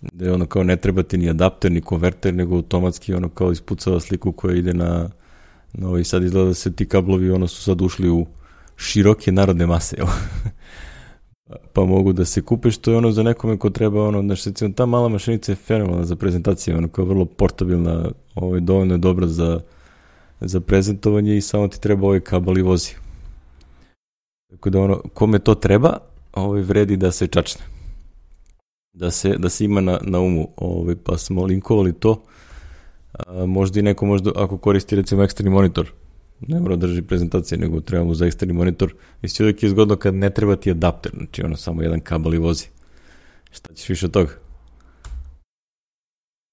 [0.00, 3.52] Da je ono kao ne treba ti ni adapter, ni konverter, nego automatski ono kao
[3.52, 5.10] ispucava sliku koja ide na,
[5.72, 8.26] na ovaj, sad izgleda da se ti kablovi ono su sad ušli u
[8.76, 10.10] široke narodne mase, evo.
[11.72, 14.72] pa mogu da se kupe, što je ono za nekome ko treba, ono, znači, recimo,
[14.72, 19.26] ta mala mašinica je fenomenalna za prezentacije, ono, kao vrlo portabilna, ovaj, dovoljno je dobra
[19.26, 19.60] za,
[20.40, 22.94] za prezentovanje i samo ti treba ovaj kabel i vozi.
[24.50, 25.98] Tako da, ono, kome to treba,
[26.32, 27.76] ovaj, vredi da se čačne
[28.96, 32.22] da se, da se ima na, na umu, ovaj, pa smo linkovali to.
[33.12, 35.92] A, možda i neko možda, ako koristi recimo eksterni monitor,
[36.40, 38.94] ne mora drži prezentacije, nego treba mu za eksterni monitor.
[39.22, 42.38] Isto uvijek je zgodno kad ne treba ti adapter, znači ono samo jedan kabel i
[42.38, 42.66] vozi.
[43.50, 44.32] Šta ćeš više od toga?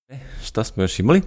[0.10, 1.22] E, šta smo još imali?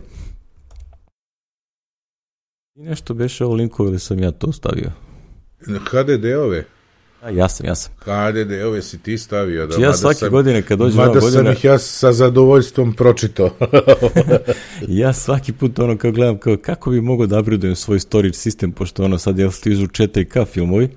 [2.74, 4.92] I nešto beše ovo linkovali sam ja to stavio.
[5.60, 6.64] HDD-ove?
[7.32, 7.92] Ja sam, ja sam.
[8.00, 9.66] HDD, ove si ti stavio.
[9.66, 11.30] Da, znači, ja svake sam, godine kad dođe ova godina...
[11.30, 13.50] sam ih ja sa zadovoljstvom pročitao.
[14.88, 18.72] ja svaki put ono kao gledam kao kako bi mogo da upgradeujem svoj storage sistem,
[18.72, 20.88] pošto ono sad jel stižu 4K filmovi,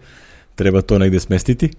[0.56, 1.70] treba to negde smestiti.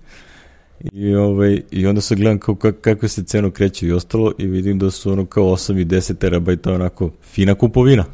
[0.93, 4.79] I, ovaj, I onda se gledam kao kako se ceno kreće i ostalo i vidim
[4.79, 8.05] da su ono kao 8 i 10 terabajta onako fina kupovina.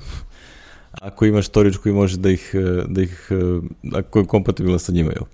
[0.90, 2.55] Ako imaš storage koji može da ih,
[2.88, 3.29] da ih
[3.92, 5.25] ako je kompatibilan sa njima, jel?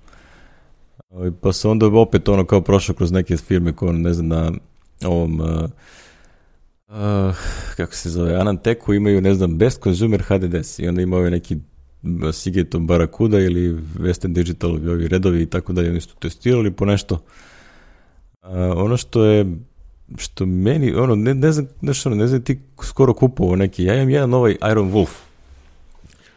[1.11, 4.52] Ovaj, pa se onda opet ono kao prošao kroz neke firme koje, ne znam, na
[5.09, 5.48] ovom, uh,
[6.88, 7.37] uh,
[7.76, 11.57] kako se zove, Ananteku imaju, ne znam, Best Consumer HDDS i onda imaju neki
[12.33, 16.85] Sigeto Barakuda ili Western Digital, ovi redovi i tako da, i oni su testirali po
[16.85, 17.14] nešto.
[17.14, 19.46] Uh, ono što je
[20.18, 24.11] što meni, ono, ne, ne znam, nešto, ne znam, ti skoro kupovao neki, ja imam
[24.11, 25.11] jedan ovaj Iron Wolf.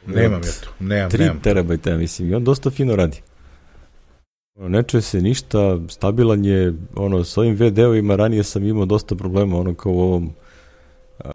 [0.08, 1.38] Nemam ja to, nemam, 3 nemam.
[1.38, 3.18] 3 terabajta, mislim, i on dosta fino radi.
[4.56, 9.58] Ne čuje se ništa, stabilan je, ono, s ovim VD-ovima ranije sam imao dosta problema,
[9.58, 10.34] ono, kao u ovom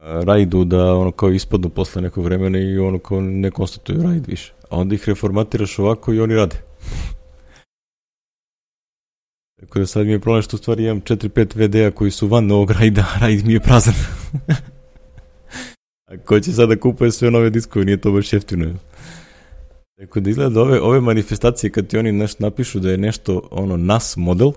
[0.00, 4.52] rajdu, da, ono, kao ispadnu posle nekog vremena i ono, kao ne konstatuju rajd više.
[4.70, 6.56] A onda ih reformatiraš ovako i oni rade.
[9.60, 12.46] Tako da sad mi je problem što u stvari imam 4-5 VD-a koji su van
[12.46, 13.94] novog rajda, a rajd mi je prazan.
[16.10, 18.74] a ko će sada kupuje sve nove diskove, nije to baš jeftino.
[20.00, 23.76] Tako da izgleda ove, ove manifestacije kad ti oni naš, napišu da je nešto ono
[23.76, 24.52] NAS model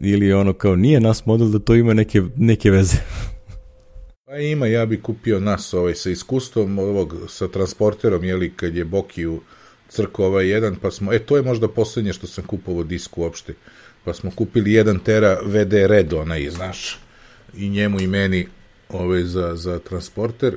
[0.00, 2.96] ili ono kao nije NAS model da to ima neke, neke veze.
[4.26, 8.84] Pa ima, ja bi kupio NAS ovaj sa iskustvom ovog sa transporterom, jeli kad je
[8.84, 9.40] Bokiju
[9.88, 13.54] crkao ovaj jedan, pa smo, e to je možda poslednje što sam kupovao disk uopšte,
[14.04, 16.98] pa smo kupili 1 tera VD Red, onaj, znaš,
[17.56, 18.46] i njemu i meni
[18.88, 20.56] ovaj, za, za transporter,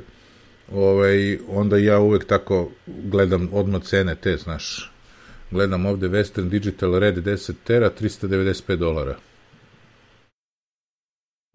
[0.72, 4.92] ovaj, onda ja uvek tako gledam odmah cene te, znaš,
[5.52, 9.16] gledam ovde Western Digital Red 10 tera, 395 dolara.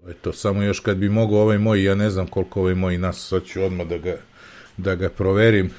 [0.02, 2.74] To je to, samo još kad bi mogao ovaj moj, ja ne znam koliko ovaj
[2.74, 4.16] moj nas, sad ću odmah da ga,
[4.76, 5.70] da ga proverim,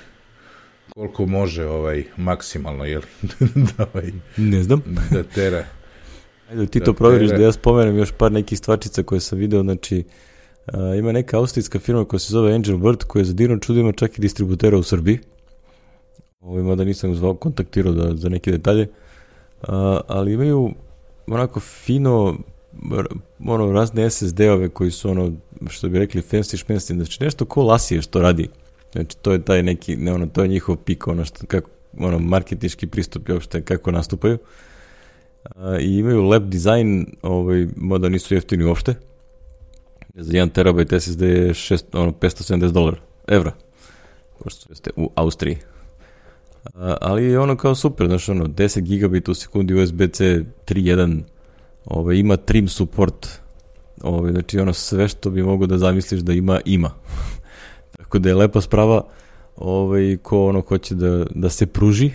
[0.89, 3.01] koliko može ovaj maksimalno, jel?
[3.77, 4.81] da, ovaj, ne znam.
[5.11, 5.65] Da tera.
[6.49, 7.37] Ajde, ti da to proveriš, tera.
[7.37, 10.13] da ja spomenem još par nekih stvačica koje sam video, znači, uh,
[10.73, 13.79] Uh, ima neka austrijska firma koja se zove Angel Bird, koja je za divno čudo
[13.79, 15.19] ima čak i distributera u Srbiji.
[16.41, 18.87] Ovo da nisam zvao, kontaktirao da, za neke detalje.
[19.61, 19.69] Uh,
[20.07, 20.73] ali imaju
[21.27, 22.35] onako fino
[23.47, 25.31] ono razne SSD-ove koji su ono
[25.69, 28.49] što bi rekli fancy šmensti, znači nešto ko lasije što radi.
[28.91, 32.19] Znači to je taj neki, ne ono, to je njihov pik, ono što, kako, ono,
[32.19, 34.37] marketički pristup i uopšte kako nastupaju.
[35.45, 38.95] Uh, I imaju lab design, ovaj, moda nisu jeftini uopšte,
[40.17, 42.97] Za 1 terabajt SSD je 6, ono, 570 dolara,
[43.27, 43.51] evra,
[44.43, 45.57] pošto ste u Austriji.
[46.73, 51.21] A, ali je ono kao super, znaš, ono, 10 gigabit u sekundi USB-C 3.1,
[51.85, 53.27] ovaj, ima trim support,
[54.01, 56.91] ovaj, znači ono sve što bi mogo da zamisliš da ima, ima.
[57.97, 59.07] Tako da je lepa sprava,
[59.55, 62.11] ovaj, ko ono hoće da, da se pruži,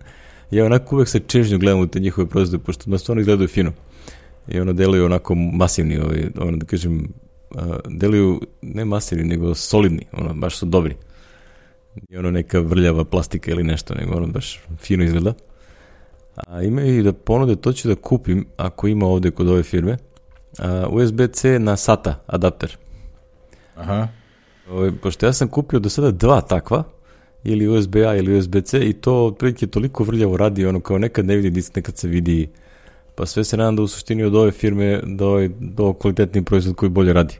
[0.50, 3.72] ja onako uvek sa čežnju gledam u te njihove proizvode, pošto na stvarno izgledaju fino.
[4.48, 7.08] I ono deluju onako masivni, ovaj, ono da kažem,
[7.54, 10.96] делију не масери него солидни, оно, баш со добри.
[12.10, 15.34] Не оно нека врљава пластика или нешто, него оно баш фино изгледа.
[16.46, 19.98] А има и да понуде тоа ќе да купим, ако има овде код ове фирме,
[20.58, 22.78] USB-C на SATA адаптер.
[23.76, 24.08] Аха.
[25.02, 26.84] Пошто јас сам купио до сега два таква,
[27.44, 31.50] или USB-A или USB-C и то отприлike толико врљаво ради, оно kao некад не види
[31.50, 32.50] дисне, nekad се види
[33.18, 36.76] pa sve se nadam da u suštini od ove firme da ovaj, do kvalitetni proizvod
[36.76, 37.38] koji bolje radi.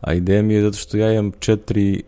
[0.00, 2.02] A ideja mi je zato što ja imam četiri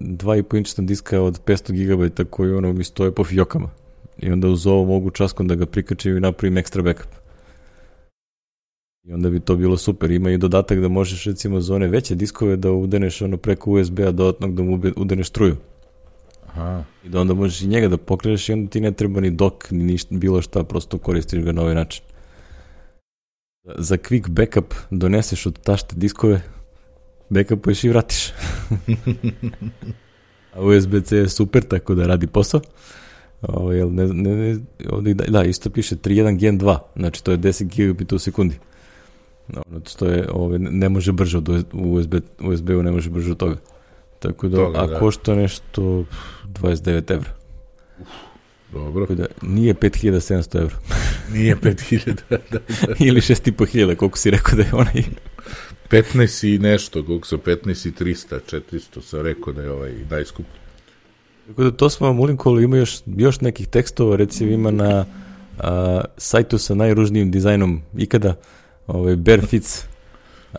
[0.00, 3.70] 2,5 inčna diska od 500 GB koji ono mi stoje po fiokama.
[4.18, 7.10] I onda uz ovo mogu časkom da ga prikačim i napravim ekstra backup.
[9.02, 10.10] I onda bi to bilo super.
[10.10, 14.10] Ima i dodatak da možeš recimo za one veće diskove da udeneš ono preko USB-a
[14.10, 15.56] dodatnog da mu udeneš struju.
[16.46, 16.84] Aha.
[17.04, 19.70] I da onda možeš i njega da pokreneš i onda ti ne treba ni dok,
[19.70, 22.11] ni ništa, bilo šta, prosto koristiš ga na ovaj način.
[23.64, 26.40] Za quick backup doneseš od tašte diskove,
[27.30, 28.32] backupuješ i vratiš.
[30.54, 32.60] A USB-C je super, tako da radi posao.
[33.42, 34.58] Ovo, jel, ne, ne, ne,
[34.90, 38.58] ovdje, da, da, isto piše 3.1 Gen 2, znači to je 10 gigabita u sekundi.
[39.48, 43.56] Ono, to je, ove, ne može brže od USB, USB-u, ne može brže od toga.
[44.18, 44.98] Tako da, Toga, a da.
[44.98, 46.04] košta nešto
[46.46, 47.30] 29 evra.
[48.72, 49.06] Dobro.
[49.06, 50.76] Tako da, nije 5700 evra.
[51.34, 52.94] nije 5000, da, da, da.
[52.98, 55.04] Ili 6500, koliko si rekao da je onaj...
[55.90, 60.46] 15 i nešto, koliko su 15 i 300, 400 sam rekao da je ovaj najskup.
[61.46, 65.04] Tako da to smo vam ulinkoli, ima još, još nekih tekstova, recimo ima na
[65.58, 68.34] a, sajtu sa najružnijim dizajnom ikada,
[68.86, 69.16] ovaj
[69.46, 69.84] Fits,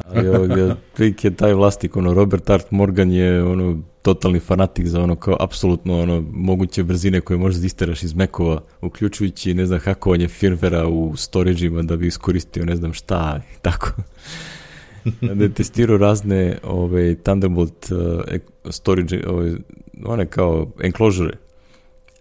[0.05, 5.15] ali ovoga, je taj vlasnik, ono, Robert Art Morgan je ono, totalni fanatik za ono
[5.15, 10.27] kao apsolutno ono moguće brzine koje možeš da isteraš iz Mekova, uključujući ne znam hakovanje
[10.27, 13.91] firmvera u storage-ima da bi iskoristio ne znam šta i tako.
[15.35, 19.55] da je testirao razne ove, Thunderbolt uh, storage, ove,
[20.05, 21.37] one kao enclosure.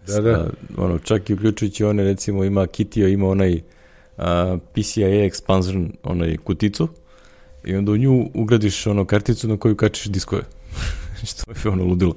[0.07, 0.49] Da, da.
[0.77, 3.53] ono, čak i uključujući one, recimo ima Kitio, ima onaj
[4.17, 4.23] uh,
[4.73, 6.87] PCIe expansion, onaj kuticu,
[7.65, 10.43] i onda u nju ugradiš ono karticu na koju kačiš diskove.
[11.29, 12.15] što je ono ludilo.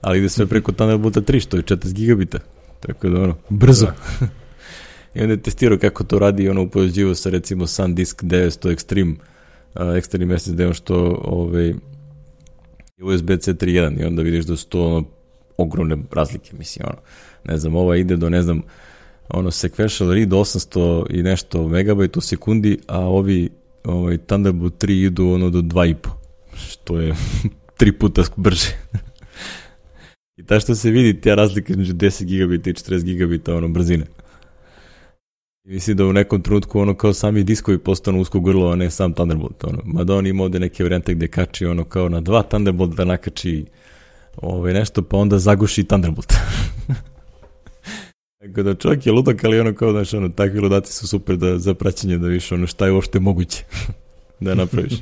[0.00, 2.38] Ali ide sve preko Thunderbolta 3, što je 40 gigabita.
[2.80, 3.86] Tako da ono, brzo.
[3.86, 4.26] Da.
[5.14, 9.14] I onda je testirao kako to radi i ono upođivo sa recimo SanDisk 900 Extreme,
[9.74, 11.74] uh, Extreme SSD-om što ovaj,
[13.02, 15.04] USB-C 3.1 i onda vidiš da su to ono,
[15.56, 16.98] ogromne razlike, mislim, ono,
[17.44, 18.62] ne znam, ova ide do, ne znam,
[19.28, 23.50] ono, sequential read 800 i nešto megabajt u sekundi, a ovi
[23.84, 26.10] овој Thunderbolt 3 иду оно до 2,5,
[26.56, 27.14] што е
[27.78, 28.74] три пута брже.
[30.36, 34.06] И таа што се види тие разлика меѓу 10 гигабита и 40 гигабита оно брзина.
[35.64, 38.90] И мисли да во некој тренутку оно као сами дискови постану уско грло, а не
[38.90, 39.64] сам Thunderbolt.
[39.68, 39.80] Оно.
[39.84, 43.68] Мада он има оде неки варианти каде качи оно као на два Thunderbolt да накачи
[44.36, 46.34] овој нешто, па онда загуши Thunderbolt.
[48.46, 51.58] Tako da čovjek je ludak, ali ono kao, znaš, ono, takvi ludaci su super da,
[51.58, 53.64] za praćenje da više ono šta je uopšte moguće
[54.40, 54.92] da napraviš.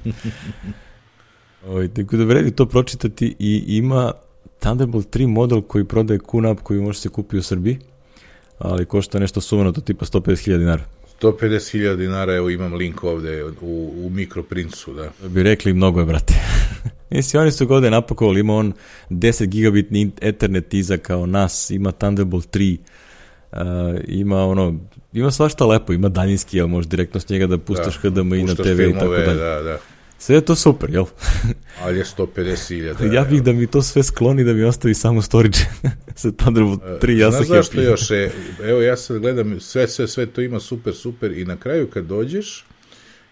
[1.67, 4.13] Ovaj, tako da vredi to pročitati i ima
[4.59, 7.79] Thunderbolt 3 model koji prodaje QNAP koji može se kupi u Srbiji,
[8.59, 10.85] ali košta nešto sumano, to tipa 150.000 dinara.
[11.21, 15.11] 150.000 dinara, evo imam link ovde u, u mikroprincu, da.
[15.23, 16.35] Da bi rekli, mnogo je, brate.
[17.11, 18.73] Mislim, oni su ovde napakovali, ima on
[19.11, 22.77] 10 gigabitni Ethernet iza kao nas, ima Thunderbolt 3,
[23.53, 23.59] Uh,
[24.09, 24.81] ima ono,
[25.13, 28.55] ima svašta lepo, ima daljinski, jel možeš direktno s njega da puštaš da, HDMI na
[28.55, 29.39] TV filmove, i tako dalje.
[29.39, 29.79] Da, da.
[30.19, 31.05] Sve je to super, jel?
[31.83, 33.09] Ali je 150.000.
[33.09, 35.59] Da, ja bih da mi to sve skloni da mi ostavi samo storage
[36.15, 37.49] sa Thunderbolt 3, ja sam happy.
[37.49, 38.33] Zašto još je,
[38.63, 42.05] evo ja sad gledam, sve, sve, sve to ima super, super i na kraju kad
[42.05, 42.65] dođeš,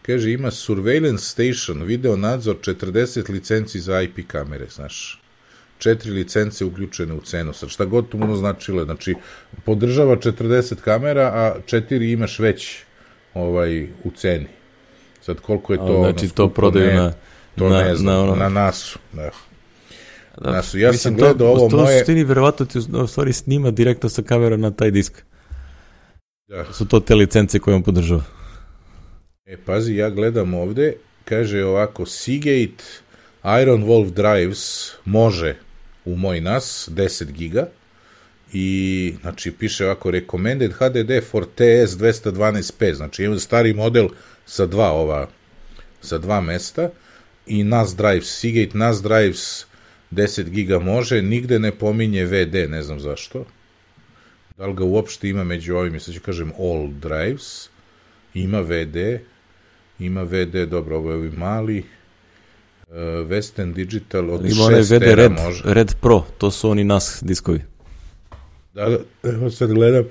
[0.03, 5.20] kaže ima surveillance station, video nadzor, 40 licenci za IP kamere, znaš
[5.81, 7.53] četiri licence uključene u cenu.
[7.53, 9.14] Sad šta god to ono značilo, znači
[9.64, 12.78] podržava 40 kamera, a četiri imaš već
[13.35, 14.47] ovaj u ceni.
[15.22, 16.03] Sad koliko je to...
[16.07, 17.12] A, znači to prodaju na,
[17.59, 18.35] to na, ne znam, na, ono...
[18.35, 18.99] na nasu.
[19.12, 19.31] Da.
[20.41, 20.78] Da, nasu.
[20.78, 21.99] Ja sam gledao ovo to moje...
[21.99, 25.22] To stini verovatno ti u stvari snima direktno sa kamera na taj disk.
[26.49, 26.72] Da.
[26.72, 28.22] Su to te licence koje on podržava.
[29.47, 30.93] E, pazi, ja gledam ovde,
[31.24, 32.85] kaže ovako, Seagate
[33.62, 35.57] Iron Wolf Drives može
[36.05, 37.68] u moj NAS 10 giga.
[38.53, 44.09] I znači piše ovako recommended HDD for TS 212p, znači imam stari model
[44.46, 45.28] sa dva ova
[46.01, 46.90] sa dva mesta.
[47.46, 49.66] I NAS Drives, Seagate NAS Drives
[50.11, 53.44] 10 giga može, nigde ne pominje VD, ne znam zašto.
[54.57, 57.68] Da li ga uopšte ima među ovim, sad ću kažem all drives,
[58.34, 58.96] ima VD,
[59.98, 61.84] ima VD, dobro, ovo je ovi mali,
[63.24, 65.62] Western Digital od Ima onaj 6 VD tera Red, može.
[65.66, 67.62] Red Pro, to su oni nas diskovi.
[68.74, 70.05] Da, da, evo sad gledam.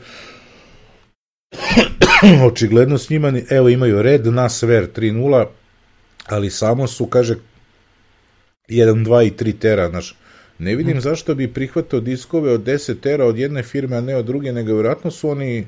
[2.47, 5.45] Očigledno s njima, evo imaju Red Nasver 3.0,
[6.25, 7.36] ali samo su, kaže,
[8.69, 10.15] 1, 2 i 3 tera, znaš.
[10.59, 10.99] Ne vidim Mhm.
[10.99, 14.73] zašto bi prihvatao diskove od 10 tera od jedne firme, a ne od druge, nego
[14.73, 15.67] vjerojatno su oni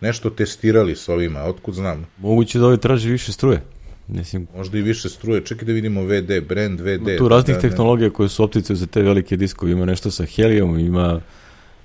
[0.00, 2.06] nešto testirali s ovima, otkud znam.
[2.18, 3.62] Moguće da ovi traži više struje.
[4.08, 7.16] Mislim, Možda i više struje, čekaj da vidimo VD, brand VD.
[7.18, 9.72] tu raznih da, da, tehnologija koje su optice za te velike diskove.
[9.72, 11.20] Ima nešto sa helijom, ima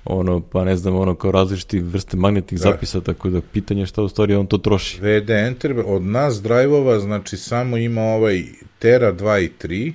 [0.04, 2.70] ono, pa ne znam, ono kao različiti vrste magnetnih Da.
[2.70, 5.00] zapisa, tako da pitanje je šta u stvari on to troši.
[5.00, 8.42] VD Enter, od nas drajvova, znači samo ima ovaj
[8.78, 9.92] Tera 2 i 3,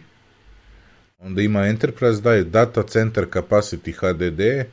[1.20, 4.68] onda ima Enterprise Drive, Data Center Capacity HDD,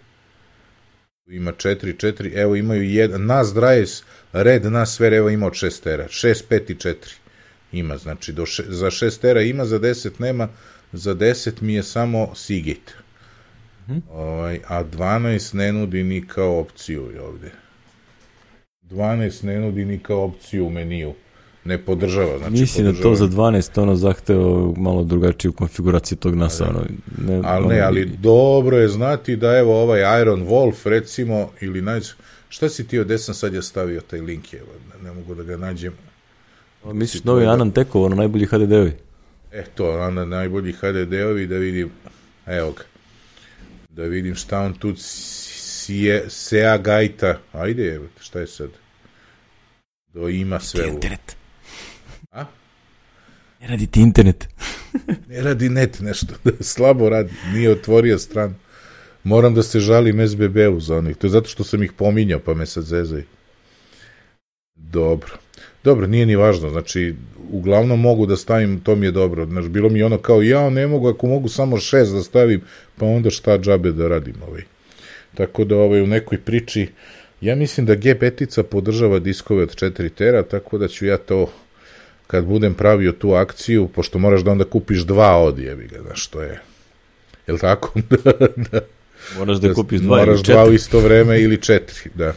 [1.27, 5.83] ima 4, 4, evo imaju jedan, NAS Drives, Red NAS Sphere, evo ima od 6
[5.83, 6.95] tera, 6, 5 i 4
[7.73, 10.49] ima, znači do še, za 6 tera ima, za 10 nema,
[10.93, 12.93] za 10 mi je samo Seagate.
[14.13, 17.51] Ovaj, a 12 ne nudi ni kao opciju ovde.
[18.83, 21.15] 12 ne nudi ni kao opciju u meniju.
[21.65, 26.35] Ne podržava, znači Mislim da to podržava- za 12 ono zahteva malo drugačiju konfiguraciju tog
[26.35, 26.69] NASA.
[26.69, 26.85] Ono,
[27.19, 31.83] ne, Ali ono, ne, ali dobro je znati da evo ovaj Iron Wolf recimo, ili
[31.83, 32.13] nađe,
[32.49, 35.43] šta si ti od sam sad ja stavio taj link, evo, ne, ne mogu da
[35.43, 35.93] ga nađem.
[36.85, 38.93] Misliš novi Anan Tekov, ono najbolji HDD-ovi?
[39.53, 41.91] E, to, onda najbolji HDD-ovi da vidim,
[42.47, 42.83] evo ga,
[43.89, 48.71] da vidim šta on tu sije, Sea Gajta, ajde, evo, šta je sad?
[50.15, 50.89] Do ima sve u...
[50.89, 51.37] Internet.
[52.31, 52.45] A?
[53.61, 54.49] Ne radi ti internet.
[55.29, 58.55] Ne radi net nešto, slabo radi, nije otvorio stran.
[59.25, 62.55] Moram da se žalim SBB-u za onih, to je zato što sam ih pominjao, pa
[62.55, 63.25] me sad zezaju.
[64.75, 65.39] Dobro.
[65.85, 67.15] Dobro, nije ni važno, znači,
[67.51, 69.47] uglavnom mogu da stavim, to mi je dobro.
[69.47, 72.61] Znači, bilo mi je ono kao, ja ne mogu, ako mogu samo šest da stavim,
[72.97, 74.63] pa onda šta džabe da radim ovaj.
[75.35, 76.89] Tako da ovaj, u nekoj priči,
[77.41, 81.51] ja mislim da G petica podržava diskove od 4 tera, tako da ću ja to
[82.27, 86.25] kad budem pravio tu akciju, pošto moraš da onda kupiš dva od jebi ga, znaš,
[86.25, 86.61] što je.
[87.47, 88.01] Jel tako?
[88.25, 88.33] da,
[88.73, 88.81] da.
[89.39, 90.75] Moraš da kupiš dva Moraš ili dva u četiri.
[90.75, 92.35] isto vreme ili četiri, da.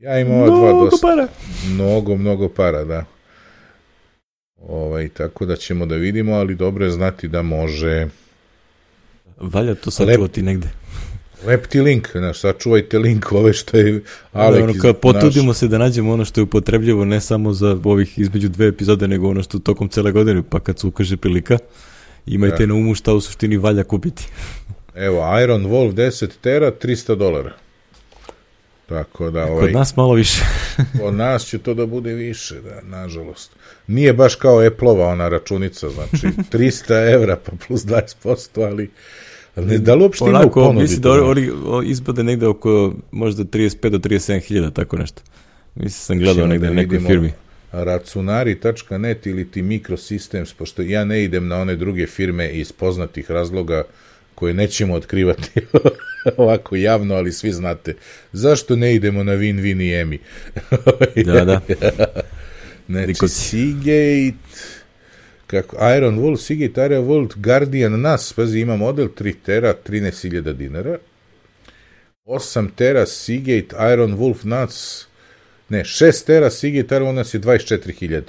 [0.00, 1.06] Ja imam ova dva Mnogo dosta.
[1.06, 1.28] para.
[1.66, 3.04] Mnogo, mnogo para, da.
[4.58, 8.06] Ovaj, tako da ćemo da vidimo, ali dobro je znati da može.
[9.38, 10.68] Valja to sačuvati negde.
[11.46, 15.54] Lep ti link, znaš, sačuvajte link ove što je Ali Alek ono, kao, potrudimo naš-
[15.54, 19.28] se da nađemo ono što je upotrebljivo ne samo za ovih između dve epizode, nego
[19.28, 21.58] ono što tokom cele godine, pa kad se ukaže prilika,
[22.26, 22.66] imajte Da.
[22.66, 24.26] na umu šta u suštini valja kupiti.
[24.94, 27.52] Evo, Iron Wolf 10 tera, 300 dolara.
[28.86, 30.44] Tako da, ovaj, Kod nas malo više.
[31.06, 33.50] Od nas će to da bude više, da, nažalost.
[33.86, 38.90] Nije baš kao Apple-ova ona računica, znači 300 evra pa plus 20%, ali
[39.56, 40.80] ali ne, da li uopšte ima u ponudi?
[40.80, 41.50] mislim da oni
[41.84, 45.22] izbade negde oko možda 35 do 37 hiljada, tako nešto.
[45.74, 47.32] Mislim sam gledao Ćemo negde da nekoj firmi.
[47.72, 53.82] Racunari.net ili ti Microsystems, pošto ja ne idem na one druge firme iz poznatih razloga
[54.34, 55.50] koje nećemo otkrivati
[56.36, 57.94] ovako javno, ali svi znate.
[58.32, 60.18] Zašto ne idemo na Win-Win i EMI?
[61.26, 61.60] Da, da.
[62.88, 63.28] Znači.
[63.28, 64.36] Seagate,
[65.46, 70.98] kako, Iron Wolf, Seagate, Iron Wolf, Guardian NAS, pazi, ima model 3 tera, 13.000 dinara,
[72.24, 75.06] 8 tera Seagate, Iron Wolf NAS,
[75.68, 78.22] ne, 6 tera Seagate, Iron Wolf NAS je 24.000.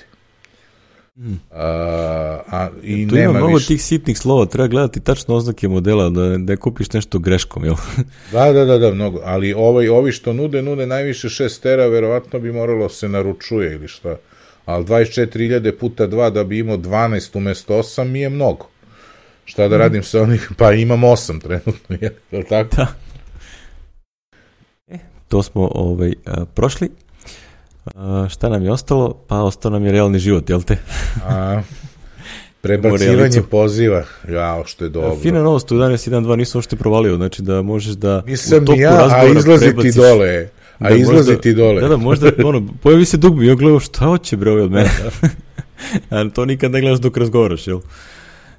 [1.51, 3.67] A, a, i Tu ima nema mnogo više.
[3.67, 7.75] tih sitnih slova, treba gledati tačno oznake modela, da ne kupiš nešto greškom, jel?
[8.31, 9.21] Da, da, da, da, mnogo.
[9.23, 13.87] Ali ovaj, ovi što nude, nude najviše 6 tera, verovatno bi moralo se naručuje ili
[13.87, 14.15] šta.
[14.65, 18.67] Ali 24.000 puta 2 da bi imao 12 umesto 8 mi je mnogo.
[19.45, 20.51] Šta da radim sa onih?
[20.57, 22.75] Pa imam 8 trenutno, je li tako?
[22.75, 22.87] Da.
[24.87, 24.97] E,
[25.27, 26.89] to smo ovaj, a, prošli.
[27.95, 29.13] A, šta nam je ostalo?
[29.27, 30.77] Pa ostao nam je realni život, jel te?
[31.25, 31.61] A,
[32.61, 34.03] prebacivanje poziva.
[34.29, 35.15] Jao, što je dobro.
[35.21, 39.09] Fina novost u 11.1.2 nisam uopšte provalio, znači da možeš da Nisam u toku ja,
[39.11, 40.49] a izlazi ti dole.
[40.79, 41.81] A da izlazi možda- ti dole.
[41.81, 44.89] Da, da, možda, ono, pojavi se dugme i gledam šta hoće bre ovaj od mene.
[46.09, 47.79] a to nikad ne gledaš dok razgovaraš, jel?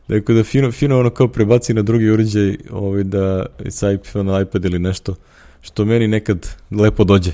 [0.08, 4.40] Dakle, da fino, fino ono kao prebaci na drugi uređaj ovaj, da sa iPhone na
[4.40, 5.14] iPad ili nešto,
[5.60, 7.32] što meni nekad lepo dođe.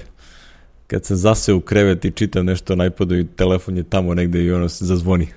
[0.86, 4.44] Kad sam zase u krevet i čitam nešto na iPadu i telefon je tamo negde
[4.44, 5.28] i ono se zazvoni.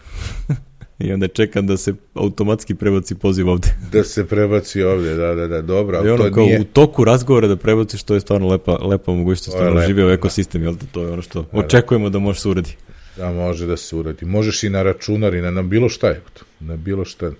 [1.00, 3.68] I onda čekam da se automatski prebaci poziv ovde.
[3.92, 6.06] Da se prebaci ovde, da, da, da, dobro.
[6.06, 6.62] I ono to kao nije...
[6.62, 9.60] u toku razgovora da prebaciš, to je stvarno lepa, lepa mogućnost.
[9.60, 12.50] Ono, žive u ekosistem, jel da to je ono što da, očekujemo da može se
[12.50, 12.76] uradi.
[13.18, 14.26] Da, može da se uradi.
[14.26, 16.22] Možeš i na računar i na, na bilo šta je.
[16.60, 17.32] Na bilo šta.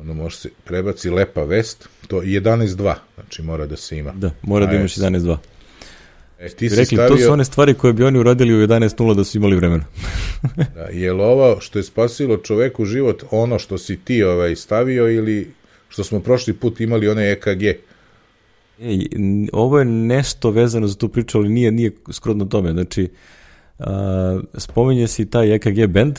[0.00, 4.12] Ono može se prebaci lepa vest, to 11.2, znači mora da se ima.
[4.12, 5.36] Da, mora da imaš 11.2.
[6.40, 7.16] E, ti si rekli, stavio...
[7.16, 9.84] to su one stvari koje bi oni uradili u 11.0 da su imali vremena.
[10.74, 15.10] da, je li ovo što je spasilo čoveku život ono što si ti ovaj, stavio
[15.10, 15.50] ili
[15.88, 17.62] što smo prošli put imali one EKG?
[18.80, 19.06] Ej,
[19.52, 22.72] ovo je nešto vezano za tu priču, ali nije, nije skrodno tome.
[22.72, 23.08] Znači,
[23.78, 26.18] a, spominje se taj EKG band,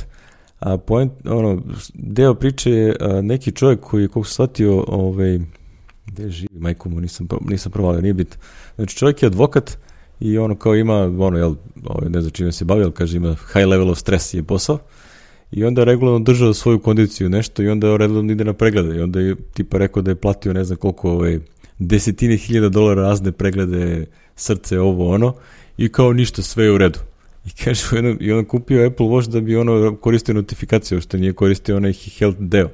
[0.60, 1.62] a point, ono,
[1.94, 5.40] deo priče je a, neki čovjek koji, kako se shvatio, ovaj,
[6.06, 8.38] gde živi, majko mu, nisam, nisam provalio, nije bit.
[8.76, 9.78] Znači, čovjek je advokat,
[10.22, 13.36] i ono kao ima, ono, jel, ovaj, ne znam čime se bavi, ali kaže ima
[13.54, 14.80] high level of stress je posao
[15.52, 19.20] i onda regularno držao svoju kondiciju nešto i onda regularno ide na preglede i onda
[19.20, 21.40] je tipa rekao da je platio ne znam koliko ovaj,
[21.80, 24.06] desetine hiljada dolara razne preglede
[24.36, 25.34] srce, ovo ono
[25.78, 27.00] i kao ništa, sve je u redu.
[27.46, 27.84] I kaže,
[28.20, 32.40] i on kupio Apple Watch da bi ono koristio notifikaciju, što nije koristio onaj health
[32.40, 32.70] deo.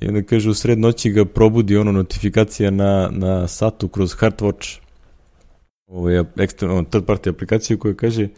[0.00, 4.78] I onda kaže, u sred noći ga probudi ono notifikacija na, na satu kroz Heartwatch
[5.86, 8.28] ovaj, eksterno, third party aplikaciju koja kaže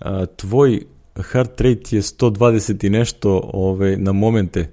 [0.00, 0.80] a, tvoj
[1.22, 4.70] heart rate je 120 i nešto ovaj, na momente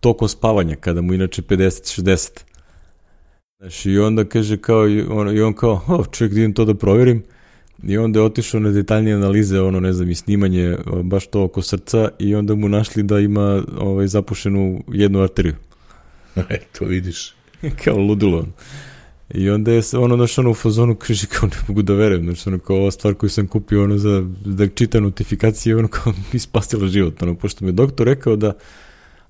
[0.00, 2.40] tokom spavanja, kada mu inače 50-60.
[3.58, 6.74] Znači, i onda kaže kao, i on, i on kao, oh, čovjek, idem to da
[6.74, 7.22] proverim.
[7.82, 11.62] I onda je otišao na detaljnije analize, ono, ne znam, i snimanje baš to oko
[11.62, 15.54] srca i onda mu našli da ima ovaj, zapušenu jednu arteriju.
[16.50, 17.34] E, to vidiš.
[17.84, 18.46] kao ludilo.
[19.34, 22.48] I onda je ono došao ono u fazonu, kaže kao ne mogu da verujem, znači
[22.48, 26.38] ono kao ova stvar koju sam kupio ono za da čita notifikacije, ono kao mi
[26.38, 28.52] spasila život, ono, pošto mi je doktor rekao da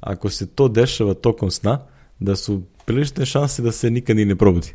[0.01, 1.87] ako se to dešava tokom sna,
[2.19, 4.75] da su prilične šanse da se nikad ni ne probudi.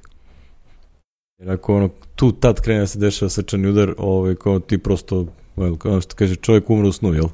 [1.39, 5.27] Jer ako ono, tu tad krene da se dešava srčani udar, ovaj, kao ti prosto,
[5.57, 7.27] well, kao što kaže, čovjek umre u snu, jel?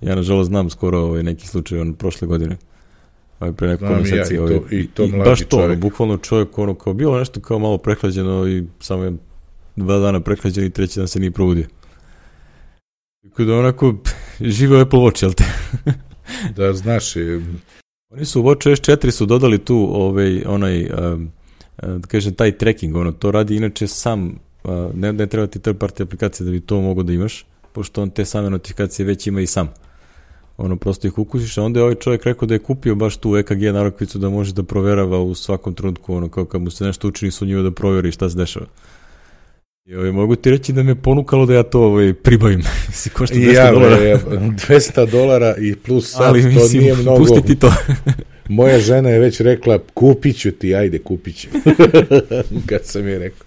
[0.00, 2.56] Ja nažalost znam skoro ovaj, neki slučaj on prošle godine
[3.40, 4.34] ovaj, pre nekoliko meseci.
[4.34, 7.40] Ja, i, to, i, to i baš to, ono, bukvalno čovjek ono kao bilo nešto
[7.40, 9.12] kao malo prehlađeno i samo je
[9.76, 11.66] dva dana prehlađen i treći dan se nije probudio.
[13.22, 13.94] Tako da onako
[14.40, 15.44] žive Apple Watch, jel te?
[16.56, 17.16] da, znaš.
[17.16, 17.42] Je...
[18.10, 21.30] Oni su u Watch S4 su dodali tu ovaj, onaj, um,
[21.82, 25.78] da kažem, taj tracking, ono, to radi inače sam, uh, ne, ne treba ti third
[25.78, 29.40] party aplikacije da bi to mogo da imaš, pošto on te same notifikacije već ima
[29.40, 29.68] i sam
[30.56, 33.36] ono prosto ih ukusiš, a onda je ovaj čovjek rekao da je kupio baš tu
[33.36, 37.08] EKG narokvicu da može da proverava u svakom trenutku, ono kao kad mu se nešto
[37.08, 38.66] učini su njima da proveri šta se dešava.
[39.86, 42.62] I ovaj, mogu ti reći da me ponukalo da ja to ovaj, pribavim.
[42.92, 43.96] si košta 200 ja, dolara.
[43.96, 44.18] Ja,
[44.68, 47.18] 200 dolara i plus sad, Ali, to mislim, nije mnogo.
[47.18, 47.72] Pusti ti to.
[48.48, 51.48] Moja žena je već rekla, kupit ću ti, ajde, kupit ću.
[52.68, 53.46] kad sam je rekao.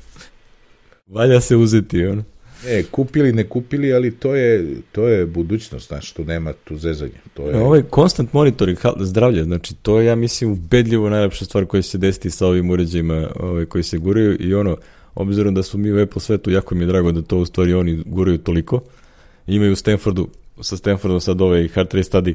[1.07, 2.23] Valja se uzeti, ono.
[2.65, 7.19] Ne, kupili, ne kupili, ali to je, to je budućnost, znači, tu nema tu zezanje.
[7.33, 7.57] To je...
[7.57, 11.97] Ovo je constant monitoring zdravlja, znači, to je, ja mislim, ubedljivo najlepša stvar koja se
[11.97, 14.77] desiti sa ovim uređajima ovaj, koji se guraju i ono,
[15.15, 17.73] obzirom da smo mi u Apple svetu, jako mi je drago da to u stvari
[17.73, 18.81] oni guraju toliko.
[19.47, 20.29] Imaju u Stanfordu,
[20.61, 22.33] sa Stanfordom sad ovaj heart rate study,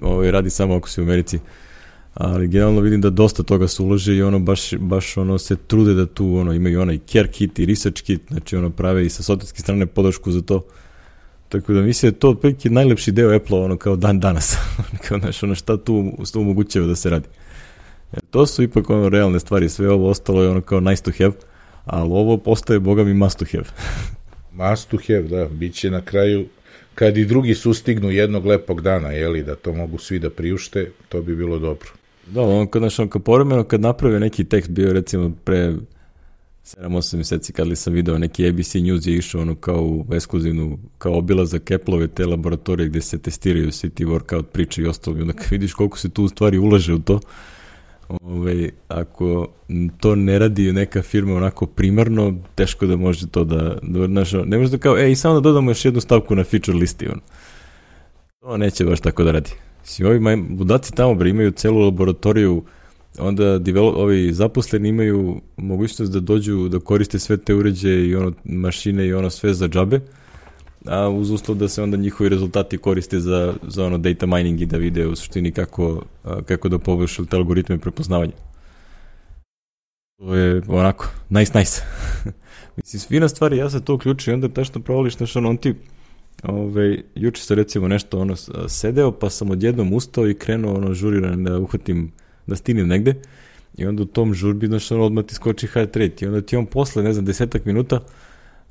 [0.00, 1.38] ovaj, radi samo ako si u Americi,
[2.14, 5.94] ali generalno vidim da dosta toga se ulože i ono baš, baš ono se trude
[5.94, 9.22] da tu ono imaju onaj care kit i research kit, znači ono prave i sa
[9.22, 10.62] sotetske strane podršku za to.
[11.48, 14.56] Tako da mislim da to otprilike najlepši deo Apple ono kao dan danas.
[15.08, 17.28] kao znaš, ono šta tu što omogućava da se radi.
[18.12, 21.10] Jer to su ipak ono realne stvari, sve ovo ostalo je ono kao nice to
[21.18, 21.32] have,
[21.84, 23.64] ali ovo postaje boga mi must to have.
[24.70, 26.46] must to have, da, bit će na kraju
[26.94, 31.22] kad i drugi sustignu jednog lepog dana, jeli, da to mogu svi da priušte, to
[31.22, 31.99] bi bilo dobro.
[32.34, 35.74] Da, on kad, znaš, on kad povremeno kad naprave neki tekst, bio recimo pre
[36.64, 40.78] 7-8 meseci kad li sam video neki ABC News je išao ono kao u ekskluzivnu,
[40.98, 45.18] kao obilazak Apple-ove te laboratorije gde se testiraju svi ti workout priče i ostalo.
[45.18, 47.20] I onda kad vidiš koliko se tu u stvari ulaže u to,
[48.08, 49.48] Ove, ovaj, ako
[50.00, 54.58] to ne radi neka firma onako primarno, teško da može to da, da znaš, ne
[54.58, 57.20] može da kao, ej, samo da dodamo još jednu stavku na feature listi, on.
[58.40, 59.50] To neće baš tako da radi.
[59.84, 60.36] Si ovi maj,
[60.94, 62.62] tamo bre imaju celu laboratoriju,
[63.18, 68.32] onda develop, ovi zaposleni imaju mogućnost da dođu da koriste sve te uređaje i ono
[68.44, 70.00] mašine i ono sve za džabe,
[70.86, 74.66] a uz uslov da se onda njihovi rezultati koriste za, za ono data mining i
[74.66, 76.02] da vide u suštini kako,
[76.46, 78.32] kako da poboljšaju te algoritme prepoznavanja.
[80.18, 81.82] To je onako, nice, nice.
[82.76, 85.74] Mislim, fina stvari, ja se to uključujem, onda tačno provališ, znaš, ono, on ti
[86.42, 88.36] Ove, juče sam recimo nešto ono
[88.68, 92.12] sedeo, pa sam odjednom ustao i krenuo ono žuriran da uhvatim,
[92.46, 93.14] da stignem negde.
[93.76, 96.24] I onda u tom žurbi, znaš, ono, odmah ti skoči heart rate.
[96.24, 98.00] I onda ti on posle, ne znam, desetak minuta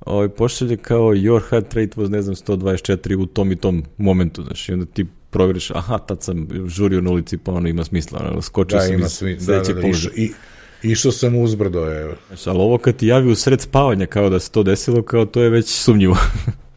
[0.05, 4.43] ovaj, pošalje kao your heart rate was, ne znam, 124 u tom i tom momentu,
[4.43, 4.70] znaš.
[4.70, 8.41] I onda ti provjeriš, aha, tad sam žurio na ulici, pa ono ima smisla, ono,
[8.41, 10.32] skočio Da, sam ima iz da, sledećeg da, da, išao, i,
[10.84, 12.13] išao sam uzbrdo, evo.
[12.28, 15.26] Znaš, ali ovo kad ti javi u sred spavanja kao da se to desilo, kao
[15.26, 16.17] to je već sumnjivo.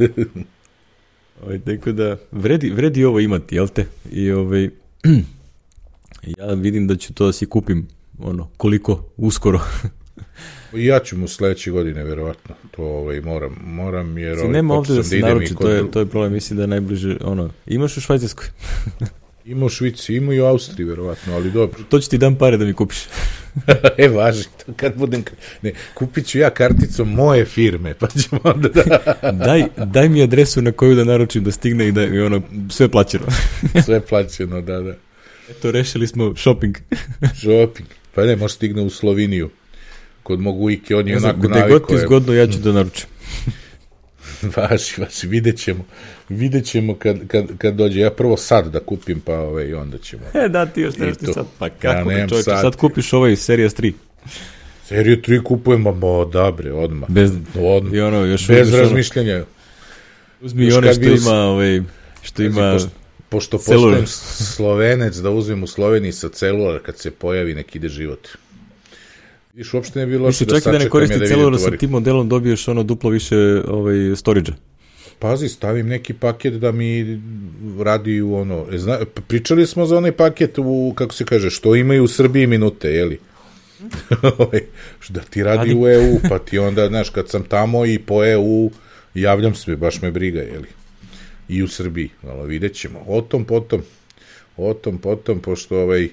[1.42, 3.86] ovaj, tako da, vredi, vredi ovo imati, jel te?
[4.12, 4.70] I ovaj,
[6.38, 7.88] ja vidim da ću to da si kupim,
[8.18, 9.60] ono, koliko, uskoro.
[10.72, 12.54] Ja ću mu sledeće godine, verovatno.
[12.70, 14.36] To ovaj, moram, moram, jer...
[14.36, 16.56] Si ovaj, nema ovde da se i naruči, kod to je, to je problem, mislim
[16.56, 18.46] da je najbliže, ono, imaš u Švajcarskoj,
[19.44, 21.78] Ima u Švici, ima i u Austriji, verovatno, ali dobro.
[21.88, 22.98] to ću ti dam pare da mi kupiš.
[23.98, 25.24] e, važi, to kad budem...
[25.62, 28.82] Ne, kupit ću ja karticom moje firme, pa ćemo onda da...
[29.46, 32.88] daj, daj mi adresu na koju da naručim da stigne i da je ono, sve
[32.88, 33.26] plaćeno.
[33.84, 34.94] Sve plaćeno, da, da.
[35.50, 36.76] Eto, rešili smo shopping.
[37.34, 37.88] Shopping.
[38.14, 39.50] Pa ne, može stigne u Sloveniju.
[40.22, 41.96] Kod mog ujke, on je Ne znam, onako gde god navikao.
[41.96, 43.06] ti zgodno, ja ću da naručim.
[44.56, 45.84] Važi, važi, vidjet ćemo.
[46.28, 48.00] Vidjet ćemo kad, kad, kad dođe.
[48.00, 50.22] Ja prvo sad da kupim, pa ove, i onda ćemo.
[50.34, 51.32] E, da, ti još nešto to.
[51.32, 51.46] sad.
[51.58, 52.60] Pa kako ja, čovječe, sad.
[52.60, 53.92] sad kupiš ovaj Series 3.
[54.84, 57.10] Seriju 3 kupujem, ma bo, dobre, odmah.
[57.10, 57.94] Bez, Odmah.
[57.94, 59.44] I ono, još Bez ono- razmišljanja.
[60.40, 61.80] Uzmi Još one što bi ima, ovaj,
[62.22, 62.72] što ima...
[62.72, 62.86] Pazi,
[63.28, 67.88] pošto, pošto postajem slovenec, da uzmem u Sloveniji sa celular kad se pojavi neki ide
[67.88, 68.28] život.
[69.54, 71.34] Viš, uopšte ne bi bilo loše da čak i da ne sačekam koristi da sa
[71.34, 71.78] tovari.
[71.78, 74.52] tim modelom dobiješ ono duplo više ovaj, storage
[75.18, 77.20] Pazi, stavim neki paket da mi
[77.78, 78.66] radi u ono...
[78.72, 78.98] e, Zna,
[79.28, 83.18] pričali smo za onaj paket u, kako se kaže, što imaju u Srbiji minute, jeli?
[84.38, 84.60] Ovaj,
[85.00, 85.74] što da ti radi, Radi.
[85.74, 88.70] u EU, pa ti onda, znaš, kad sam tamo i po EU,
[89.14, 90.68] javljam se, baš me briga, jeli?
[91.48, 93.04] I u Srbiji, ali vidjet ćemo.
[93.06, 93.82] O tom, potom,
[94.56, 96.08] o tom, potom, pošto ovaj,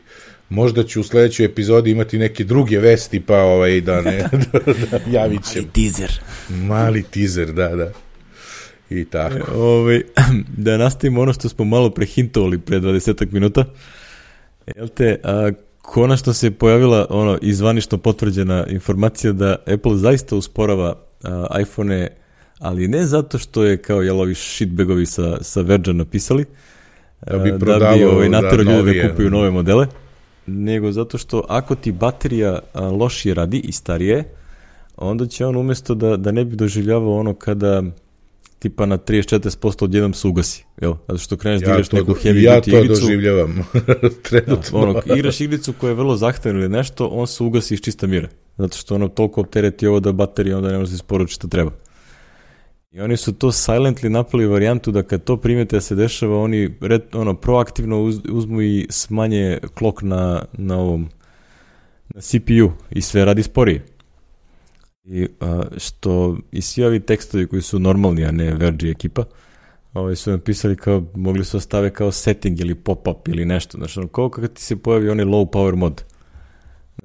[0.49, 4.17] možda ću u sledećoj epizodi imati neke druge vesti, pa ovaj, da ne,
[4.53, 4.59] da,
[4.91, 5.67] da javit ćemo.
[5.73, 6.19] teaser.
[6.49, 7.91] Mali teaser, da, da.
[8.89, 9.51] I tako.
[9.55, 10.01] Ovaj,
[10.65, 13.65] da nastavimo ono što smo malo prehintovali pre 20 minuta.
[14.75, 21.59] Jel te, a, konačno se pojavila ono izvanično potvrđena informacija da Apple zaista usporava a,
[21.61, 22.07] iPhone-e,
[22.59, 26.45] ali ne zato što je kao jel ovi shitbagovi sa, sa Verge napisali,
[27.27, 29.87] Da bi a, da bi prodavao, ovaj, da, naterao ljude da kupuju nove modele,
[30.47, 34.23] nego zato što ako ti baterija lošije radi i starije,
[34.97, 37.83] onda će on umjesto da, da ne bi doživljavao ono kada
[38.59, 40.93] tipa na 30-40% odjednom se ugasi, jel?
[41.07, 43.67] Zato što kreneš da Ja igraš to, neku heavy ja duty to igricu, doživljavam
[44.29, 44.79] trenutno.
[44.79, 48.27] ono, igraš igricu koja je vrlo zahtevna ili nešto, on se ugasi iz čista mira.
[48.57, 51.47] Zato što ono toliko optereti ovo da baterija onda ne može da se isporuči što
[51.47, 51.71] treba.
[52.91, 56.77] I oni su to silently napravili varijantu da kad to primete da se dešava, oni
[56.81, 61.09] red, ono, proaktivno uz, uzmu i smanje klok na, na ovom
[62.09, 63.85] na CPU i sve radi sporije.
[65.03, 69.23] I a, što i svi ovi tekstovi koji su normalni, a ne Verge ekipa,
[69.93, 73.97] ovaj su napisali kao, mogli su da stave kao setting ili pop-up ili nešto, znaš,
[73.97, 76.03] ono, kao kad ti se pojavi onaj low power mod.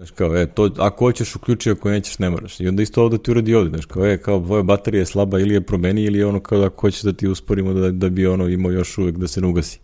[0.02, 2.60] Znaš, kao, e, to, ako hoćeš uključi, ako nećeš, ne moraš.
[2.60, 5.40] I onda isto ovde ti uradi ovde, znaš, kao, e, kao, tvoja baterija je slaba
[5.40, 8.08] ili je promeni, ili je ono kao da ako hoćeš da ti usporimo da, da
[8.08, 9.78] bi ono imao još uvek da se ne ugasi.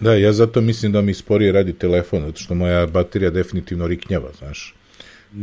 [0.00, 4.28] Da, ja zato mislim da mi sporije radi telefon, zato što moja baterija definitivno riknjava,
[4.38, 4.74] znaš.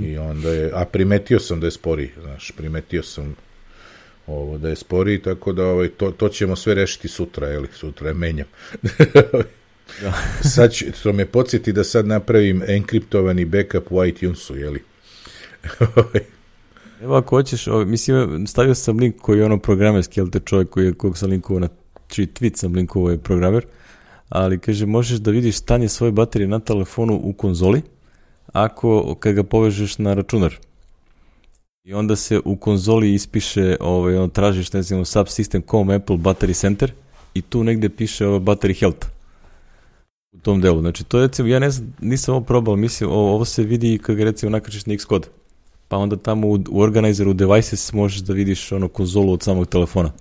[0.01, 3.35] I onda je, a primetio sam da je sporiji, znaš, primetio sam
[4.27, 8.07] ovo da je sporiji, tako da ovaj, to, to ćemo sve rešiti sutra, jeli, sutra
[8.07, 8.47] je menjam.
[10.01, 10.13] Da.
[10.55, 14.83] sad ću, to me podsjeti da sad napravim enkriptovani backup u iTunesu, jeli.
[17.01, 20.69] Evo ako hoćeš, ovaj, mislim, stavio sam link koji je ono programerski, jel te čovjek
[20.69, 21.67] koji je, kog sam linkovao na,
[22.07, 23.65] čiji tweet sam linkovao je programer,
[24.29, 27.81] ali kaže, možeš da vidiš stanje svoje baterije na telefonu u konzoli,
[28.53, 30.55] ako, kad ga povežeš na računar.
[31.83, 36.93] I onda se u konzoli ispiše, ovaj, ono, tražiš, ne znam, subsystem.com Apple Battery Center
[37.33, 39.18] i tu negde piše ovaj, battery health
[40.31, 40.79] u tom delu.
[40.79, 43.99] Znači, to je, recimo, ja ne znam, nisam ovo probao, mislim, ovo, ovo se vidi
[44.03, 45.27] kad ga, recimo, nakačiš na Xcode
[45.89, 50.11] pa onda tamo u, u organizeru devices možeš da vidiš ono konzolu od samog telefona.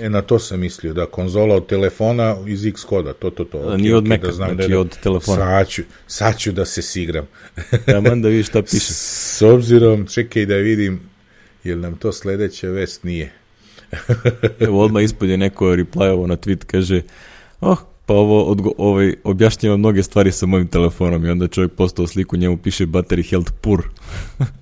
[0.00, 3.58] E, na to sam mislio, da, konzola od telefona iz X koda, to, to, to.
[3.58, 5.36] Da, okej, nije od Maca, da znam znači da je, od telefona.
[5.36, 7.26] Sad ću, sad ću da se sigram.
[7.86, 8.92] Taman da vidiš šta piše.
[8.92, 11.00] S obzirom, čekaj da vidim,
[11.64, 13.32] jel nam to sledeća vest nije.
[14.60, 17.02] Evo odmah ispod je neko replyovo na tweet, kaže
[17.60, 17.78] oh,
[18.08, 22.36] pa ovo odgo, ovaj, objašnjava mnoge stvari sa mojim telefonom i onda čovjek postao sliku,
[22.36, 23.82] njemu piše battery health poor.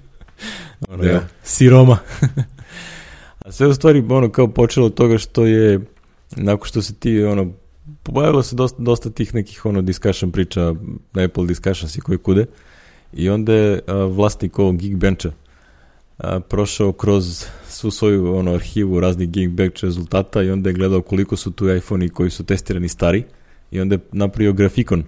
[0.88, 1.11] ono, Da.
[1.11, 1.99] ja, siroma.
[3.44, 5.80] A sve u stvari ono kao počelo od toga što je
[6.36, 7.53] nakon što se ti ono
[8.03, 10.74] pojavilo se dosta, dosta tih nekih ono discussion priča
[11.24, 12.47] Apple discussions i koji kude
[13.12, 15.30] i onda je a, vlasnik ovog Geekbencha
[16.18, 21.36] a, prošao kroz svu svoju ono, arhivu raznih Geekbench rezultata i onda je gledao koliko
[21.36, 23.24] su tu iPhone-i koji su testirani stari
[23.70, 25.04] i onda je napravio grafikon